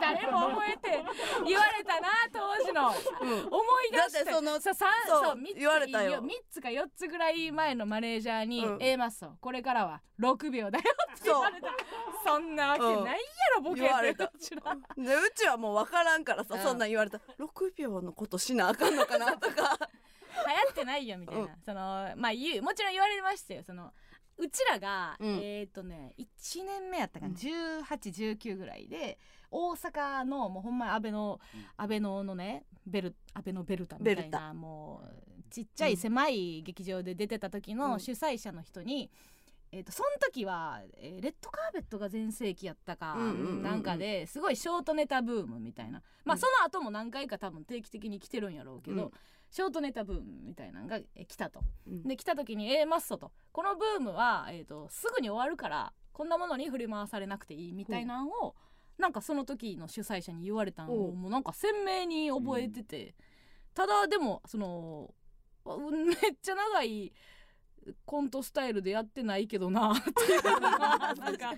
[0.00, 1.02] 誰も覚えて
[1.46, 2.88] 言われたな当時の。
[2.88, 3.46] うん。
[3.46, 4.18] 思い出して。
[4.18, 6.20] だってそのそう三そうそう三つ言われたよ。
[6.20, 10.84] 3つか4つぐらい前のマネージャーにうん「A マッソこれからは6秒だよ」
[11.14, 11.68] って言われた。
[12.24, 13.10] そんなわけないや
[13.56, 14.24] ろボケ言われた。
[14.24, 16.60] うちらでうちはもう分からんからさ、うん。
[16.60, 17.18] そんなん言われた。
[17.18, 19.78] ら6秒のことしなあかんのかなとか
[20.70, 21.48] ってないよみたいな、うん。
[21.64, 21.80] その
[22.16, 23.62] まあ言うもちろん言われましたよ。
[23.62, 23.92] その
[24.38, 25.40] うちらが、うん。
[25.42, 27.36] えっ、とね1年目やったかな、うん。
[27.36, 29.18] 1819ぐらいで
[29.50, 31.60] 大阪のもうほんまに安倍のうん。
[31.76, 37.78] 安倍ののねベル安倍のベルタみたいなもうちっちゃい狭い劇場で出てた時うん。
[37.78, 39.10] の主催者の人に、
[39.72, 43.26] えー、とその時は、えーレッドカーペットが全盛期やったか、うんう
[43.60, 43.62] ん。
[43.62, 46.02] なんかですごいショートネタブームみたいな。
[46.24, 46.40] まあ、うん。
[46.40, 49.10] その後も何回か多分定期的に来てるんやろうけど、うん
[49.50, 51.60] ショートネタブームみたいなのがえ来たと。
[51.86, 52.02] うん。
[52.02, 53.32] で来た時に A マッソと。
[53.52, 58.54] このブームは、えー、とすぐに終わるからこんなものに振り回されなくていいみたいなのを、
[58.98, 63.14] なんかその時の主催者に言われたのをもうなんか鮮明に覚えてて、
[63.72, 65.14] ただでもその
[65.64, 67.12] うんめっちゃ長い
[68.04, 71.54] コントスタイルでやってないけどな っていうのがなんか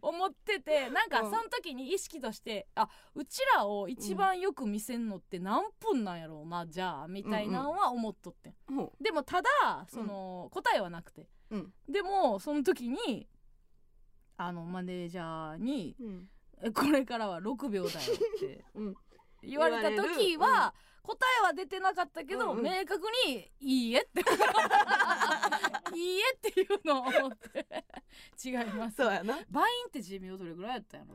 [0.00, 8.54] 思っててなんかその時に意識としてあうちらを一番よく見せんのって何分なんやろうなじゃあみたいなのは思っとって
[9.00, 9.48] でもただ
[9.88, 11.28] その、答えはなくて。
[11.50, 11.72] ううん。
[11.88, 13.28] でもその時に
[14.36, 16.30] あのマネージャーにうん
[16.62, 18.96] 「えこれからは6秒だよ」って うん。
[19.42, 22.64] 言われた時は、答えは出てなかったけど、うんうん。
[22.64, 24.20] 明確に「いいえ」って
[25.94, 27.66] 「いいえ」っていうのを思って。
[28.44, 28.96] 違います。
[28.96, 29.38] そうやな。
[29.50, 31.14] バインって寿命どれぐらいやったんやろ？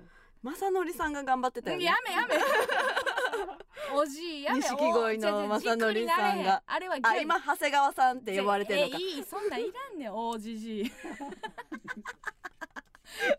[0.51, 1.85] 正則さんが頑張ってたよね。
[1.85, 2.35] やめやめ。
[3.97, 4.59] おじいやめ。
[4.59, 6.61] 錦鯉のお正則さんが。
[6.67, 10.91] あれはあ今長谷川さんって呼ばれてるのいいそんなんいらんねん大じじい。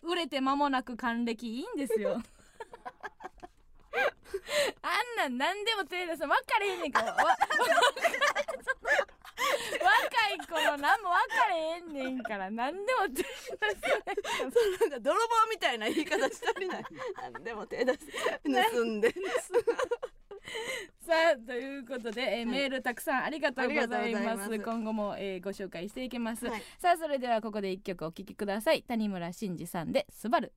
[0.02, 2.20] 売れて間もなく還暦いいんですよ。
[4.82, 6.18] あんなん何でも手出す。
[6.18, 7.36] 分かれへんねんからわ
[9.80, 13.56] 若い頃何も分かれへんねんから何でも手出す
[14.80, 15.20] なんか泥棒
[15.50, 16.84] みたいな言い方したりない。
[17.32, 17.98] 何でも手出す。
[18.72, 19.14] 盗んで
[21.00, 24.58] さあということで、えーメールたくさんありがとうございます。
[24.58, 26.62] 今後も、えーご紹介していきます、はい。
[26.78, 28.82] さあそれではここで一曲お聴きください。
[28.82, 30.52] 谷村新司さんで「スバル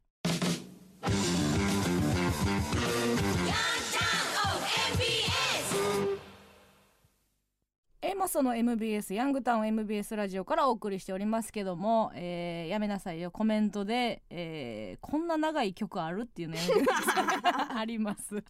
[8.20, 13.32] エモソの MBS ヤングタウン MBS ラジオからお送りしておりますけども、えーやめなさいよ。
[13.32, 16.55] コメントで、えーこんな長い曲あるっていうの
[17.74, 18.43] あります。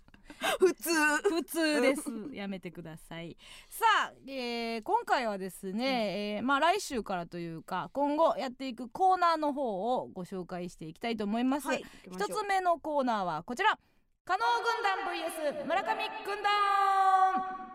[0.59, 0.89] 普通。
[1.17, 2.01] 普通です。
[2.33, 3.37] やめてください。
[3.69, 13.77] さあ、えー今回はですね、えーまあ来週からというか今後やっていくコーナーの方をご紹介していきたいと思います、はい一つ目のコーナーはこちら。
[14.25, 17.68] 加納軍団 VS 村上軍団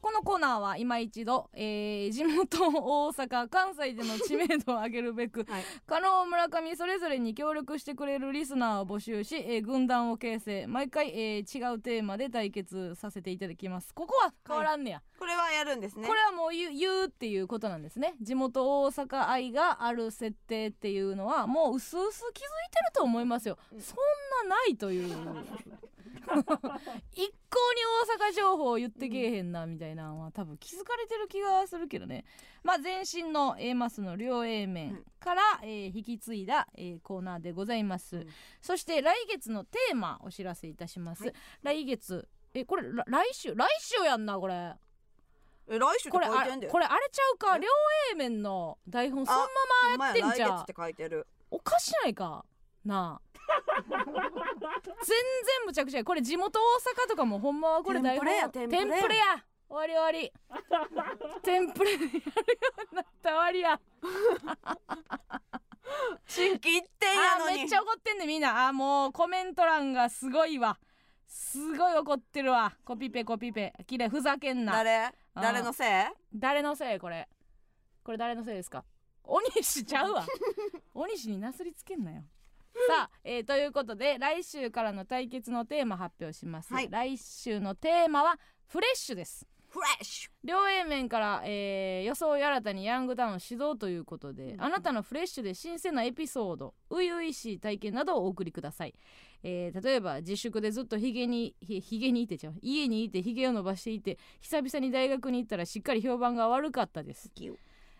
[0.00, 5.62] このコーナーは今一度、えー地元大阪関西での知名度を上げるべくはい。
[5.86, 13.92] 加納村上それぞれに協力してくれるリスナーを募集し、えー軍団を形成毎回、えー違うテーマで対決させていただきます。
[13.92, 16.06] ここは変わらんねや、これはやるんですね。
[16.06, 18.14] これはもう言う言うっていうことなんですね。
[18.20, 22.44] 地元大阪愛がある設定っていうのはもう薄々気づいてる
[22.94, 23.80] と思いますよ、うん。
[23.80, 25.14] そんなないという
[26.18, 27.32] 一向に
[28.22, 32.24] 大阪情報を言ってけえへんなみたいなのは多分気づかれてる気がするけどね。
[32.62, 38.26] まあ前身の A マスの両 A 面から、えー引き継いだ、えーコーナーでございます、うん。
[38.60, 41.34] そして来月のテーマお知らせいたします、はい。
[41.62, 44.74] 来月えこれら来週来週やんなこれ。
[45.70, 46.72] え来週ってこれあ書いてんだよ。
[46.72, 47.56] これあれちゃうか？
[47.56, 47.60] え？
[47.60, 47.68] 両
[48.12, 49.42] A 面の台本そあの
[49.96, 50.64] ままやってんじゃん。
[51.50, 52.44] おかしないか？
[52.84, 53.28] なあ。
[53.88, 56.04] 全然むちゃくちゃや。
[56.04, 56.62] これ地元大
[57.04, 58.76] 阪とかもほんまはこれ台本テンプ
[59.08, 60.32] レや終わり終わり。
[61.42, 63.80] テンプレでやるようになった終わりや。
[66.26, 67.56] 新規一点やのに。
[67.56, 68.68] めっちゃ怒ってんねみんな。
[68.68, 70.78] あーもうコメント欄がすごいわ。
[71.26, 72.76] すごい怒ってるわ。
[72.84, 73.72] コピペコピペ。
[73.86, 74.72] きれいふざけんな。
[74.72, 75.12] 誰？
[75.34, 75.88] 誰のせい？
[76.34, 77.28] 誰のせいこれ？
[78.02, 78.84] これ誰のせいですか？
[79.22, 80.24] 大西ちゃうわ。
[80.94, 82.22] 大西になすりつけんなよ
[82.86, 86.88] さあ、えーということで来週からの対決のテーマ発表します、はい。
[86.90, 89.46] 来週のテーマはフレッシュです。
[89.68, 90.30] フレッシュ。
[90.44, 94.62] 両 A 面から、えー予想や新たにヤングダウン指導ということで、うん。
[94.62, 98.94] あなたのフレッシュで新鮮なエピソード初々しい体験などをお送りください、
[99.42, 102.54] えー例えば自粛でずっとヒゲにひひげにいてちゃう。
[102.62, 107.30] 家にいてヒゲを伸ばしていて久々に大学に行ったらしっかり評判が悪かったです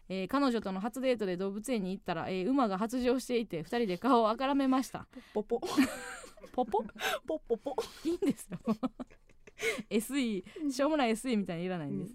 [0.08, 5.06] えー彼女との初デートで動物園に行ったら、えー馬が発情していて2人で顔をあからめました。
[5.34, 5.60] ポポ。
[6.52, 6.84] ポポ？
[7.26, 7.76] ポポポ。
[8.04, 8.58] いいんですよ。
[9.90, 12.14] SE しょうもない SE みたいにいらないんです、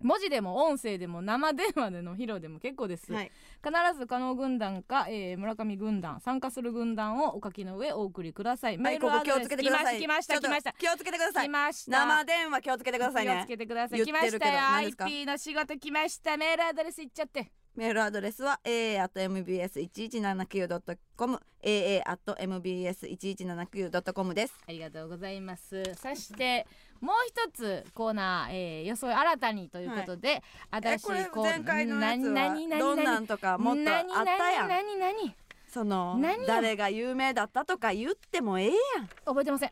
[0.00, 3.30] 文字でも音声でも生電話での披露でも結構です、はい。
[3.62, 9.98] 必ず加納軍団か、えー村上軍団参加する軍団をお書きの上お送りください、はいここ気をつけてください。
[9.98, 10.72] 来ましたちょっと来ました。
[10.72, 11.46] 気をつけてください。
[11.46, 12.06] 来ました。
[12.06, 14.04] 生電話気をつけてください気をねつけてください。
[14.04, 14.54] 来ましたよ。
[14.76, 16.36] IP の仕事来ました。
[16.36, 17.50] メールアドレスいっちゃって。
[17.76, 24.54] メールアドレスは aa.mbs1179.com aa.mbs1179.com です。
[24.68, 25.82] ありがとうございます。
[25.96, 26.68] そして
[27.04, 30.42] もう一つコーナー、えー、予想新たにということで、
[30.72, 34.68] え新しいコーナー前回のやつ何何何はどんな何んとかもっとあったやん。
[34.68, 35.36] 何何何
[35.68, 39.70] その誰が有名だったとか言ってもええやん覚えてません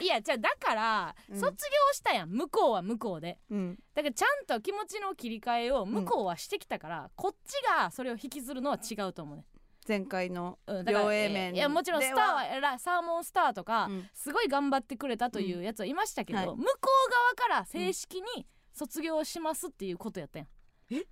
[0.00, 1.56] いやじゃあだから、うん卒業
[1.92, 9.44] したやん向こうは向こうでうんだからちゃんと気持ちの切り替えを向こうはしてきたから、こっちがそれを引きずるのは違うと思うね、
[9.86, 14.08] 前回の両 A 面いやもちろんスターはサーモンスターとか、うん。
[14.14, 20.48] すごい頑張ってくれたというやつはいましたけど、はい向こう側から正式に卒業しますっていうことやったやん、
[20.90, 21.04] え？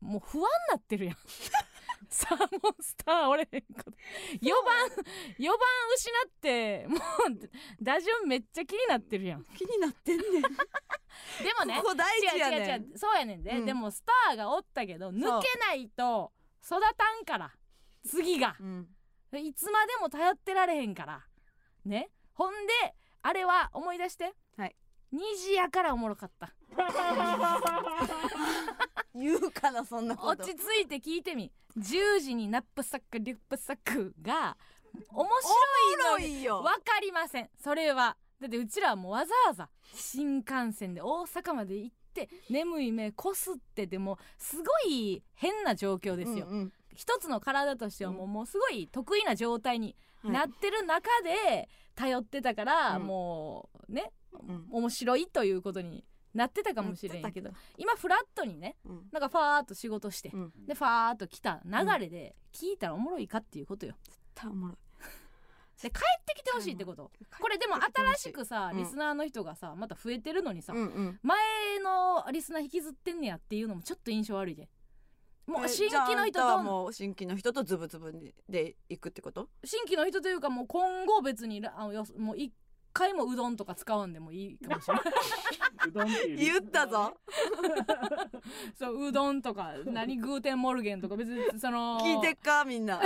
[0.00, 1.16] もう不安なってるやん。
[2.10, 4.86] サーモンスターおれへんこと4番
[5.38, 5.58] 4番
[5.96, 7.00] 失ってもう
[7.82, 9.44] 打順めっちゃ気になってるやん。
[9.56, 10.42] 気になってんねん。
[10.42, 10.48] で
[11.58, 13.64] もねここ大事や違う違うね違うそうやねんで、うん。
[13.66, 17.52] でもスターがおったけど抜けないと育たんから
[18.06, 18.56] 次が。
[18.60, 18.88] うん。
[19.34, 21.26] いつまでも頼ってられへんから。
[21.84, 22.10] ね。
[22.32, 22.72] ほんで
[23.22, 24.34] あれは思い出して。
[24.56, 24.76] はい。
[25.12, 26.52] 2時やからおもろかった。
[29.14, 30.42] 言うかなそんなこと。
[30.42, 31.52] 落ち着いて聞いてみ。
[31.76, 34.56] 10時にナップサックリュップサックが
[35.10, 36.62] 面お白いのにもろいよ。
[36.62, 37.50] わかりません。
[37.58, 38.16] それは。
[38.40, 50.32] だってうちらはもうわざわざ新幹線で大阪まで行って眠い目こすってでもすごい変な状況ですよ、うんうん一つの体としてはもう,、もうすごい得意な状態にはい。
[50.32, 53.06] なってる中で頼ってたから、うん。
[53.06, 54.66] もうねうん。
[54.70, 59.02] 面白いということになってたかもしれんけど今フラットにねうん。
[59.12, 60.52] なんかファーっと仕事して、うん。
[60.66, 63.94] でファーっと来た流れで聞いたらおもろいかっていうことよ。
[64.34, 64.76] たおもろい。
[65.82, 67.10] で帰ってきてほしいってこと。
[67.38, 70.88] これでも新しくさうんリスナーの人がさまた増えてるのにさ、前
[71.82, 74.68] のリスナー引きずってんねやっていうのもちょっと印象悪いで
[75.46, 78.12] もうえ新規の人ともう新規の人とズブズブ
[78.48, 79.48] で行くってこと？
[79.64, 82.52] 新規の人というかもう今後別にあのよもう一
[82.92, 85.04] 回もうどんとか使わんでもいいかもしれない。
[85.88, 87.16] うどんっていう言ったぞ。
[88.78, 93.00] そううどんとか何 Guten Morgen とか別にその聞いてっかみんな。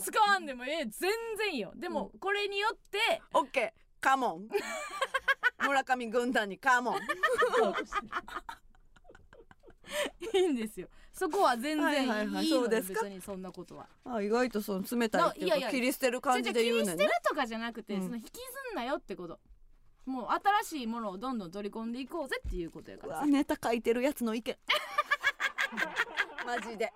[0.00, 1.72] 使わんでもええ全然いいよ。
[1.76, 3.84] でもこれによってオッケー。
[4.00, 4.48] Come on。
[5.64, 7.00] 村上軍団に come on。
[10.34, 12.46] いいんですよそこは全然いいはいはいはい。
[12.48, 13.04] そうですか？
[13.04, 13.86] 別にそんなことは。
[14.04, 18.02] あ意外とその冷たいっていうないやいやか切り捨てる感じで言うじゃあ切り捨てねんねるとかじゃなくて、うん。
[18.02, 18.40] その引きず
[18.74, 19.38] んなよってこと。
[20.06, 20.26] もう
[20.64, 23.24] 新しいものをどんどん取り込んでいこうぜっていうことやから。
[23.24, 24.56] ネタ書いてるやつの意見。
[26.44, 26.92] マジで。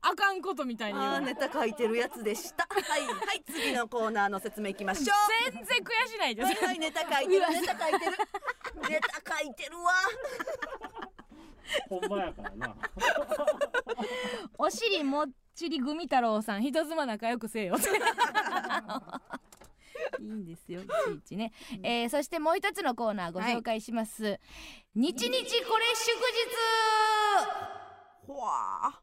[0.00, 1.10] あかんことみたいに言う。
[1.12, 2.66] のあーネタ書いてるやつでした。
[2.70, 5.14] はいはい次のコーナーの説明いきましょ
[5.52, 8.12] 全然悔しないです、うはいはいネタ書いてるネタ書いてる。
[8.90, 9.92] ネタ書いてる わ
[11.88, 12.76] ほんまやからな。
[14.58, 17.76] お尻もっちりグミ太郎さん人妻仲良くせえよ
[20.20, 21.52] いいんですよいちいちね、
[21.82, 24.38] えーそしてもう一つのコーナーご紹介します、
[24.94, 26.24] 日日これ祝日。
[28.26, 29.00] ほわ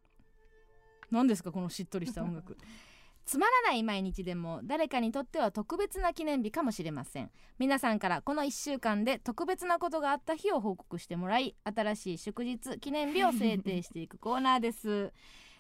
[1.12, 2.58] 何ですかこのしっとりした音楽
[3.26, 7.32] つまらない毎日でも誰かにとっては特別な記念日かもしれません。
[7.58, 15.14] 皆さんからこの1週間で特別なことがあった日を報告してもらい新しい祝日記念日を制定していくコーナーです、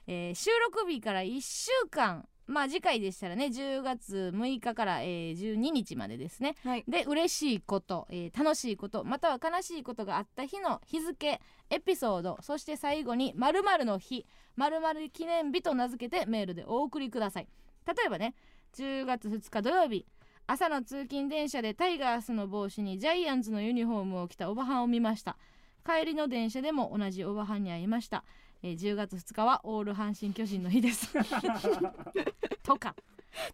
[0.08, 6.56] えー収録日から1週間まあ次回でしたらね10月6日から、えー12日までですね。
[6.64, 6.84] はい。
[6.88, 11.40] で嬉しいこと、えー楽しいことまたは悲しいことがあった日の日付
[11.70, 14.26] エピソードそして最後に〇〇の日
[14.56, 17.48] 〇〇記念日と名付けてメールでお送りください。
[17.88, 18.36] 例えばね
[18.76, 20.06] 10月2日土曜日
[20.46, 25.38] 朝の通勤電車でタイガースの帽子にジャイアンツのユニフォームを着たおばはんを見ました。
[25.86, 28.24] 帰りの電車でも同じおばはんに会いました、
[28.64, 31.14] えー10月2日はオール阪神巨人の日です。
[32.64, 32.96] とか。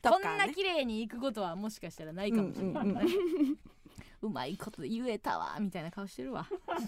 [0.02, 3.58] とこんな綺麗に行くことはもしかしたらないかもしれない、うんうん
[4.22, 6.46] うまいこと言えたわみたいな顔してるわ、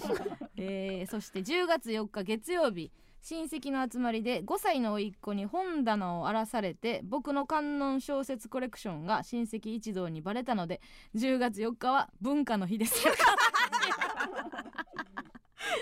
[0.58, 2.92] えーそして10月4日月曜日
[3.22, 10.82] 親戚の集まりで5歳の甥っ子に本棚を荒らされて僕の観音小説コレクションが親戚一同にバレたので
[11.16, 13.06] 10月4日は文化の日です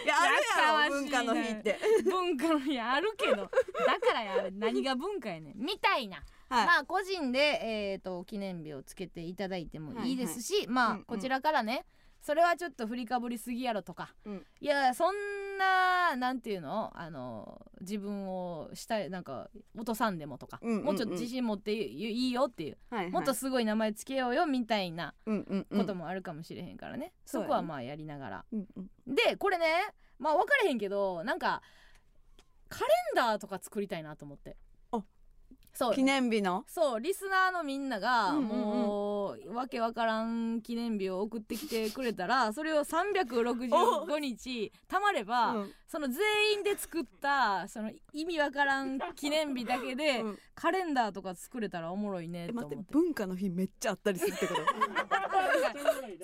[0.04, 0.34] いやある
[0.84, 1.80] やろ文化の日って。
[2.04, 3.36] 文化の日あるけど。
[3.36, 5.54] だからやれ何が文化やねん。
[5.58, 6.18] みたいな。
[6.50, 6.66] はい。
[6.66, 11.04] まあ個人で、えー、と記念日をつけていただいてもいいですし、まあ、うんうん。
[11.06, 11.86] こちらからね
[12.22, 14.46] それはちょっと振りかぶりすぎやろとか、うん。
[14.60, 15.16] いやそん
[15.58, 16.92] ななんていうの？
[16.94, 20.86] あの自分をしたいなんか落とさんでもとか、うんうんうん。
[20.86, 23.12] もうちょっと自信持っていいよっていう、はいはい。
[23.12, 25.80] もっとすごい名前つけようよみたいなうんうんうん。
[25.80, 28.46] こともあるかもしれへんからね、そうやねそこはまあやりながら。
[28.52, 28.68] うん
[29.08, 29.16] うん。
[29.16, 29.66] でこれね
[30.18, 31.62] まあ分からへんけどなんか
[32.68, 34.52] カレンダーとか作りたいなと思って。
[34.52, 34.69] あ
[35.74, 35.94] そう。
[35.94, 36.66] 記念日の？
[36.68, 45.74] そうリスナーのみんなが、もうわけわからん記念日を送ってきてくれたら それを365日たまれば、うん。
[45.88, 46.18] その全
[46.54, 50.40] 員で作ったその意味わからん記念日だけで、うん。
[50.54, 52.76] カレンダーとか作れたらおもろいねえと思って。
[52.76, 54.62] 待って文化の日めっちゃあったりするってこと？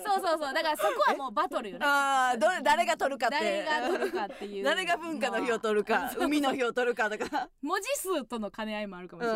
[0.06, 0.54] そうそうそう。
[0.54, 1.84] だからそこはもうバトルよね。
[1.86, 3.64] ああどれ誰が取るかって。
[3.64, 4.64] 誰が取るかっていう。
[4.64, 7.48] 誰が文化の日を取るか海の日を取るかとか。
[7.62, 9.35] 文字数との兼ね合いもあるかもしれない、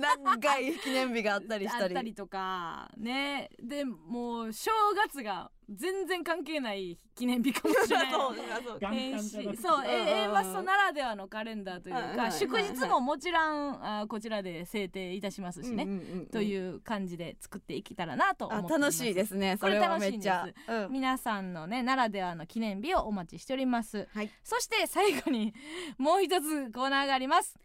[0.00, 1.84] 長い記念日があったりしたり。
[1.84, 3.50] あったりとかね。
[3.62, 8.10] でもう正月が全然関係ない記念日かもしれない。
[9.56, 13.38] そう A マストならではのカレンダーというか祝日ももちろ
[13.72, 18.80] んあこちらで制定いたしますしね、うんうんうんという感じで作っていけたらなと思あっています。
[18.80, 19.56] 楽しいですね。
[19.60, 20.46] これそれはめっちゃ。
[20.46, 20.92] 楽しうん。
[20.92, 24.08] 皆さんのねならではの記念日をお待ちしております。
[24.12, 24.30] はい。
[24.42, 25.54] そして最後に
[25.98, 27.56] もう一つコーナーがあります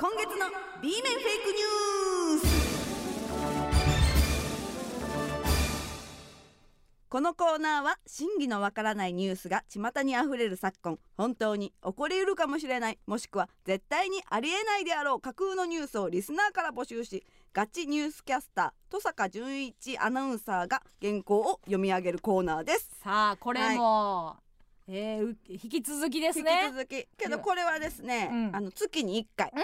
[0.00, 0.46] 今月の
[0.80, 2.46] B 面フェイクニュース
[7.08, 12.98] このコーナーは真偽のわからないニュースが巷にあふれる昨今本当に起こりうるかもしれない。
[13.08, 22.88] もしくは絶対にありえないであろう架空のニュースをリスナーから募集しガチニュースキャスター登坂淳一アナウンサーが原稿を読み上げるコーナーです。
[23.02, 24.36] さあこれも、
[24.90, 27.06] えーう引き続きです引ねき続き。
[27.18, 28.50] けどこれはですね、うん。
[28.56, 29.52] あの月に1回。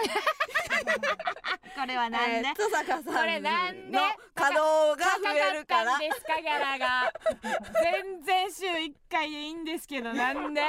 [1.75, 3.97] これはえー登坂さんこれなんで？
[3.97, 4.03] の
[4.35, 5.93] 稼働が増えるから。
[5.93, 7.11] 高かったんですかギャラが。
[7.83, 10.61] 全然週1回でいいんですけどなんで？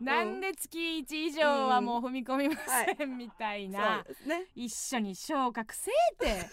[0.00, 2.56] なんで月1以上はもう踏み込みま
[2.96, 4.46] せんみたいな、そうですね。
[4.56, 6.46] 一緒に昇格せえて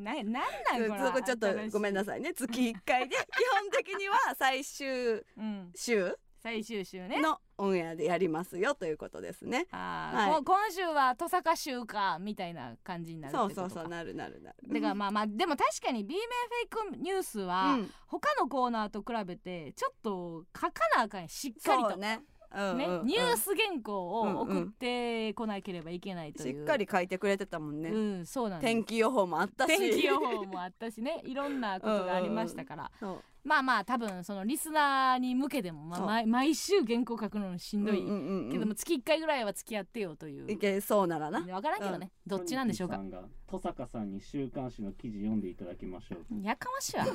[0.00, 0.44] ななんなん
[0.88, 2.32] これそこちょっとごめんなささいね。
[2.34, 7.20] 月1回で基本的には最終い、うん、週最終週ね。
[7.20, 9.66] のオンエアでやりますよということですね。
[9.70, 10.34] はい。
[10.36, 13.68] こ今週は登坂週かみたいな感じになるってそうことか。
[13.68, 14.56] そうそうなるなるなる。
[14.66, 17.90] だからまあまあでも確かに B 面フェイクニュースは、うん。
[18.06, 21.96] 他のコーナーと比べてちょっと書かなあかんしっかりと。
[21.96, 22.39] ねうん
[22.74, 28.70] ねうんうんニュース原稿をうんうん送ってこなければいけないという、しっかり書いてくれてたもんね、うんそうなんです。
[28.70, 29.78] 天気予報もあったし。
[29.78, 31.20] 天気予報もあったしね。
[31.24, 32.90] いろんなことがありましたから。
[32.98, 33.22] そう。
[33.42, 38.52] まあまあ多分そのリスナーに向けても、まあ、毎毎週原稿書くのしんどい、うんうんうんうん。
[38.52, 40.50] けども月1回ぐらいは付き合ってよという。
[40.50, 41.40] いけそうならな。
[41.40, 42.98] 分からんけどね、どっちなんでしょうか。
[42.98, 46.42] 登坂さんに週刊誌の記事読んでいただきましょう。
[46.42, 47.06] やかましいわ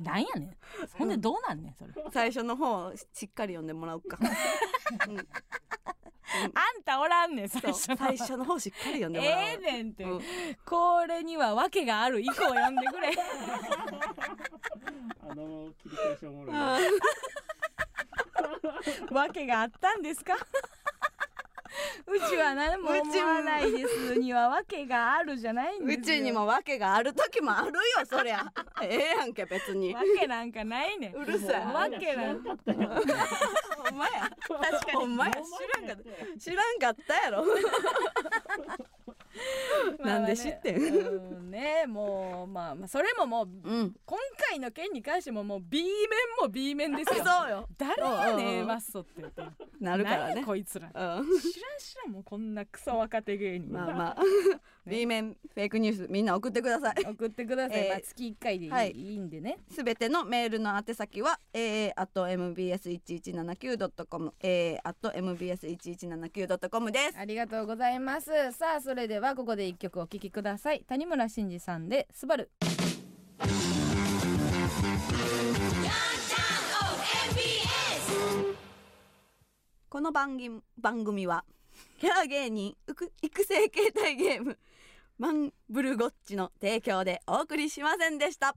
[0.00, 0.56] なんやねん。
[0.96, 1.92] ほんでどうなんねんそれ。
[2.12, 4.18] 最初の方しっかり読んでもらおうか、
[5.08, 5.18] うん。
[5.18, 5.22] あ
[6.78, 7.96] んたおらんねん最そう初の。
[7.96, 9.38] 最初の方しっかり読んでもらおう。
[9.42, 10.20] ええねんって、うん。
[10.64, 13.10] これには訳がある以降読んでくれ。
[15.30, 16.56] あの切り返しおもろい
[19.10, 20.34] 訳があったんですか？
[22.06, 26.16] うちは何も思わないですには訳があるじゃないんですよ。
[26.16, 28.52] うちにも訳がある時もあるよそりゃ。
[28.82, 29.94] ええやんけ別に。
[29.94, 31.14] 訳なんかないねん。
[31.14, 31.66] うるさい。
[31.66, 32.52] わけなんか。
[32.52, 32.78] ったよ
[33.90, 34.30] ほんまや。
[34.40, 34.92] 確かに。
[34.92, 35.32] ほんまや。
[35.32, 35.40] 知
[35.80, 36.38] らんかった。
[36.38, 37.44] 知らんかったやろ
[40.04, 40.80] なんで知ってん？
[40.82, 40.88] ね。
[40.88, 41.50] うん。
[41.50, 43.94] ねもうまあまあそれももううん。
[44.04, 44.18] 今
[44.50, 45.88] 回の件に関してももう B 面
[46.40, 47.24] も B 面ですよ。
[47.24, 47.68] そうよ。
[47.76, 49.42] 誰やねマッソって言って
[49.80, 50.44] なるからね。
[50.44, 50.88] こいつら。
[50.88, 50.92] うん。
[50.94, 54.16] 知らん知らんもうこんなクソ若手芸人、まあまあ
[54.88, 56.94] B 面フェイクニュースみんな送ってください。
[57.06, 58.92] 送ってください、えーまあ、月1回でいい,、はい。
[58.92, 59.58] い、いんでね。
[59.70, 67.18] すべてのメールの宛先は aa mbs1179.com aa mbs1179.com です。
[67.18, 68.30] ありがとうございます。
[68.52, 70.80] さあそれではここで一曲お聴きください。
[70.86, 72.50] 谷村新司さんで「スバル。
[79.90, 81.44] この番組番組は
[81.98, 82.76] キャラ芸人
[83.22, 84.58] 育成形態ゲーム
[85.18, 88.54] マンブルゴッチの提供でお送りしませんでした。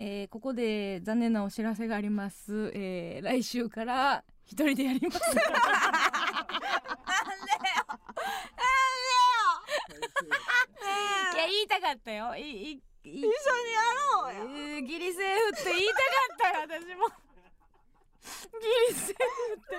[0.00, 5.18] えーここで残念なお知らせがあります、えー来週から一人でやります。
[5.18, 5.36] い
[11.36, 12.34] や言いたかったよ。
[12.36, 13.32] いいい一緒にや
[14.14, 14.34] ろう
[14.76, 14.80] よ。
[14.80, 15.24] ギリセー
[15.54, 16.00] フって言いたか
[16.62, 17.06] ったよ私も
[18.28, 19.76] ギリセーフって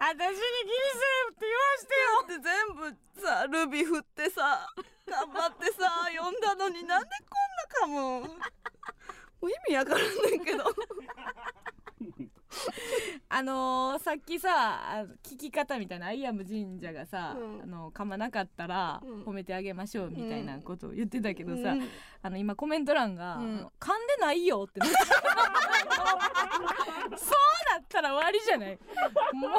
[0.00, 2.26] 私にギリセーフって言わしてよ。
[2.28, 4.66] だって全部さルビ振ってさ
[5.06, 8.34] 頑張ってさ読んだのになんでこんな噛むも
[9.42, 10.64] う意味わからんねんけど
[13.28, 17.62] あのーさっきさあ聞き方みたいなアイアム神社がさ、うん。
[17.62, 19.22] あの噛まなかったらうん。
[19.24, 21.88] 褒めてあげましょうみたいなことを言ってたけどさ、うん。
[22.22, 23.44] あの今コメント欄が、うん。
[23.78, 24.94] 噛んでないよってなって
[27.16, 27.28] そう
[27.72, 28.78] なったら終わりじゃない。
[29.32, 29.52] もう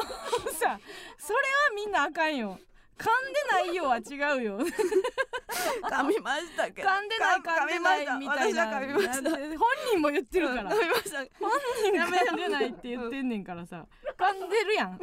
[0.51, 0.79] さ
[1.17, 1.41] それは
[1.75, 2.59] みんなあかんよ
[2.97, 4.01] 噛んでないよは違
[4.39, 4.59] うよ。
[4.59, 6.87] 噛みましたけど。
[6.87, 8.65] 噛んでない噛んでないみたいな。
[8.65, 9.21] 私は噛みました。
[9.21, 10.71] なんで本人も言ってるから。
[10.71, 11.17] 噛みました。
[11.39, 11.51] 本
[11.83, 13.85] 人が噛んでないって言ってんねんからさ。
[14.17, 14.99] 噛んでるやん。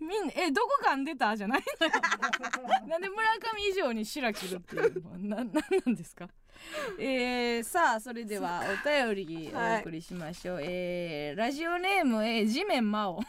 [0.00, 1.34] みんなえどこ噛んでた？
[1.34, 1.92] じゃないのよ。
[2.86, 5.10] なんで村上以上に白切るっていうの？
[5.10, 5.50] はななん
[5.86, 6.28] なんですか？
[6.98, 13.20] えー、さあそれではお便りお送りしましょう、えー、ラジオネーム、えー、地面魔王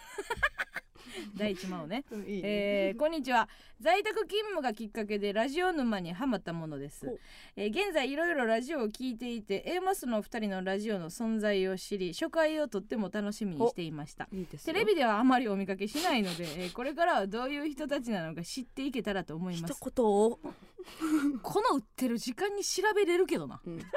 [1.38, 2.03] 第一魔王ね。
[2.11, 2.41] うんいいね。
[2.43, 3.47] えーこんにちは。
[3.79, 7.05] 在宅勤務がきっかけでラジオ沼にハマったものです。
[7.05, 7.20] ほう、
[7.55, 14.28] えー現在いろいろラジオを聞いていて A マスのお二人のラジオの存在を知り初回をとっても楽しみにしていました。
[14.32, 14.74] いいですよ。
[14.74, 19.79] テレビではあまりお見かけしないので、えーこれからはどういう人たちなのか知っていけたらと思い一ます。
[19.96, 20.39] 言を、
[21.42, 23.62] この売ってる時間に調べれるけどな。
[23.66, 23.79] うん。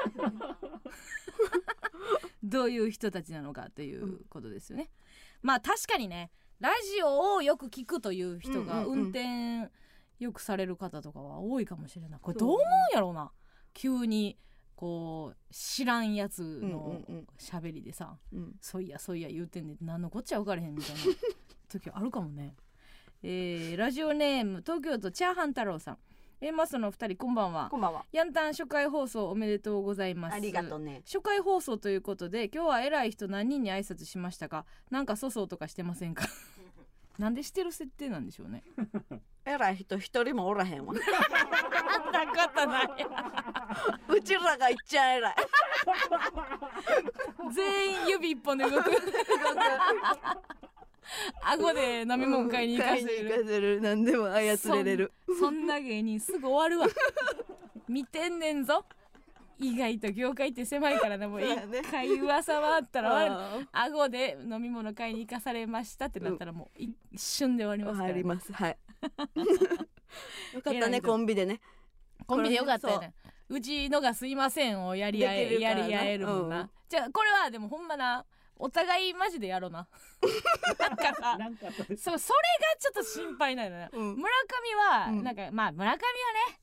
[2.43, 4.89] どういう人たちなのかということですよね、
[5.41, 9.69] まあ確かにねラジオをよく聞くという人が運転
[10.19, 12.19] よくされる方とかは多いかもしれない。
[12.21, 13.31] これどう思うんやろうな。
[13.73, 14.37] 急に
[14.75, 21.01] こう知らんやつのうん喋りでさうん「そういやそういや」言うてんねん何のこっちゃ分かれへんみたいな
[21.69, 22.55] 時あるかもね。
[23.23, 25.97] えーラジオネーム東京都チャーハン太郎さん
[26.41, 27.67] A マスのお二人こんばんは。
[27.69, 28.05] こんばんは。
[28.13, 30.35] ヤンタン初回放送おめでとうございます。
[30.35, 31.01] ありがとうね。
[31.03, 34.63] 初回放送ということで今日は偉い人何人に挨拶しましたか？
[34.89, 36.23] なんか粗相とかしてませんか？
[37.19, 38.63] なんでしてる設定なんでしょうね。
[39.45, 40.93] 偉い人一人もおらへんわ。
[40.95, 42.87] あんなことない。
[44.07, 45.35] うちらがいっちゃ偉い。
[47.53, 48.91] 全員指一本で動く。
[51.41, 53.81] 顎で飲み物買いに行かせ買いに行るかせる。
[53.81, 55.11] 何でも操れれる。
[55.39, 56.87] そんな芸人すぐ終わるわ。
[57.89, 58.85] 見てんねんぞ
[59.59, 68.53] 意外と業界って狭いからなもう一回噂はあったら顎で飲み物買いに行かされましたってなったらもう一瞬で終わりますから、入ります。
[68.53, 68.77] はい。
[70.55, 71.59] よかったねコンビでね。
[72.25, 73.13] コンビでよかったよね。
[73.49, 73.59] う。
[73.59, 78.25] ちのがすいませんをやり合えるやり合えるもんな、うんじゃあこれはでもほんまな
[78.55, 79.87] お互いマジでやろうな。
[80.79, 82.19] なんかさなんかとそうそれが
[82.79, 84.15] ちょっと心配なのよ、うん。
[84.15, 85.23] 村上は、うん。
[85.23, 86.59] なんかまあ村上はね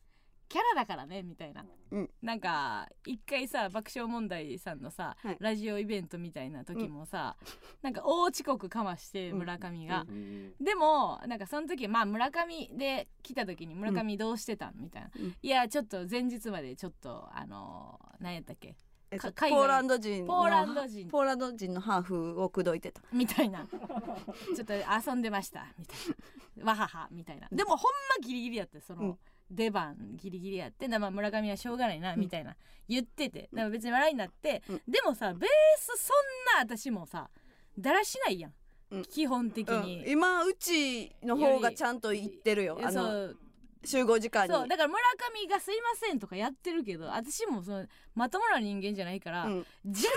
[0.48, 2.10] キャラだからねみたいな、うん。
[2.23, 5.36] なんか一回さ爆笑問題さんのさ、はい。
[5.40, 7.36] ラジオイベントみたいな時もさ、
[7.82, 15.35] なんか大遅刻かまして村上が、うんでもなんかその時まあ村上で来た時に村上どうしてたんみたいな、うん。
[15.43, 18.77] いやちょっと前日までちょっとあのー何やったっけ？
[19.10, 19.59] えっと海外。
[19.59, 21.09] ポーランド人のポーランド人。
[21.09, 23.02] ポーランド人のハーフを口説いてた。
[23.12, 23.66] みたいな。
[23.66, 25.97] ちょっと遊んでましたみたい
[26.56, 26.64] な。
[26.64, 27.48] わははみたいな。
[27.52, 29.18] でもほんまギリギリやってその、うん
[29.51, 32.56] 出番ギリギリやってでまあ村上はしょうがないなみたいな
[32.89, 33.48] 言ってて。
[33.52, 34.82] でも別に笑いになって、うん。
[34.89, 37.31] でもさベースそんな私もさ
[37.78, 38.52] だらしないやん、
[38.90, 39.02] うん。
[39.05, 40.10] 基本的に、うん。
[40.10, 42.78] 今うちの方がちゃんと言ってるよ。
[42.82, 43.36] あそのう。
[43.85, 44.52] 集合時間に。
[44.52, 44.68] そう。
[44.68, 45.01] だから村
[45.40, 49.66] 上が「すいません」とかやってるけど私もそのまともな人間じゃないから、うん。
[49.85, 50.10] じゃ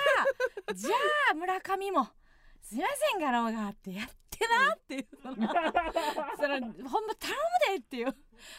[0.67, 0.89] あじゃ
[1.31, 2.07] あ村上も
[2.61, 4.07] 「すいませんがろうが」ってやっ
[4.39, 7.33] てなっていうそのほんま頼
[7.67, 8.15] むでっていう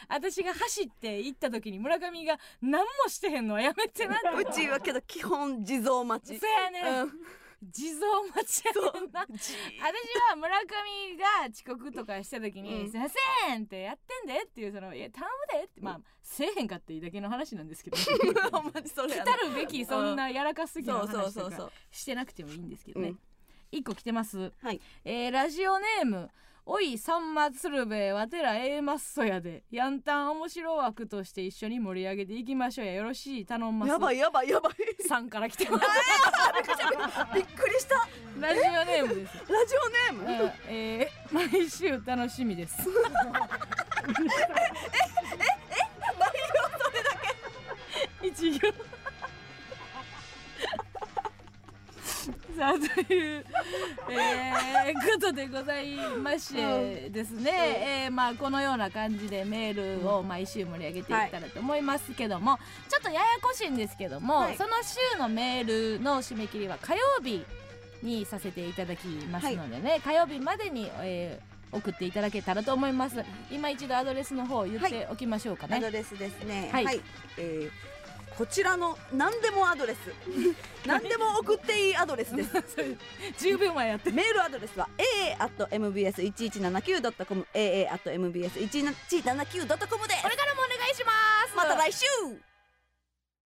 [0.08, 7.10] 私が走って行った時に村上が何もしてへんのはやめてなってうちはけど基本地蔵待ちそやね、うん
[7.62, 9.54] 地蔵待ちやねんな私
[10.30, 17.98] は村上が遅刻とかした時に「うんすいません」ってやってんでっていうその「いや頼むで」ってまあせえへんかっていいだけの話なんですけど
[18.50, 23.18] ほんまにそれやな来たるべきそんなやらかすぎのそうそう話とかしてなくてもいいんですけどねうん
[23.72, 24.52] 一個来てます。
[24.62, 24.80] はい。
[25.04, 26.28] えーラジオネーム
[26.66, 29.64] おいさんま鶴瓶わてら A マッソやで。
[29.72, 32.92] やんたん面白枠として一緒に盛り上げていきましょうや。
[32.94, 33.88] よろしい頼んます。
[33.88, 34.74] やばいやばいやばい。
[35.08, 35.84] さんから来てます。
[37.34, 38.06] びっくりした。
[38.38, 39.38] ラジオネームです。
[39.38, 40.44] ラジオネーム？
[40.44, 40.52] うん。
[40.68, 42.76] えー毎週楽しみです。
[42.88, 42.98] えええ
[46.18, 47.10] 内容それだ
[48.20, 48.28] け？
[48.28, 48.74] 一行。
[52.56, 53.44] さあという、
[54.10, 62.58] えー、ことでございましてですね、えーまあこのような感じでメールを毎週盛り上げていったらと思いますけども、
[62.88, 64.56] ちょっとややこしいんですけども、はい。
[64.56, 64.70] その
[65.12, 67.44] 週のメールの締め切りは火曜日
[68.02, 73.24] にさせていただきますのでね、火曜日までに、えー送っていただけたらと思います。
[73.48, 76.68] 今一度アドレスの方を言っておきましょうかね、アドレスですね。
[76.72, 77.00] はい。
[77.38, 77.89] えー
[78.40, 79.98] こちらの何でもアドレス。
[80.88, 82.50] 何でも送っていいアドレスです。
[83.38, 84.88] 10秒前やってメールアドレスは
[85.38, 90.22] aa.mbs1179.com aa.mbs1179.com です。
[90.22, 91.12] これからもお願いしま
[91.50, 91.54] す。
[91.54, 92.06] また来週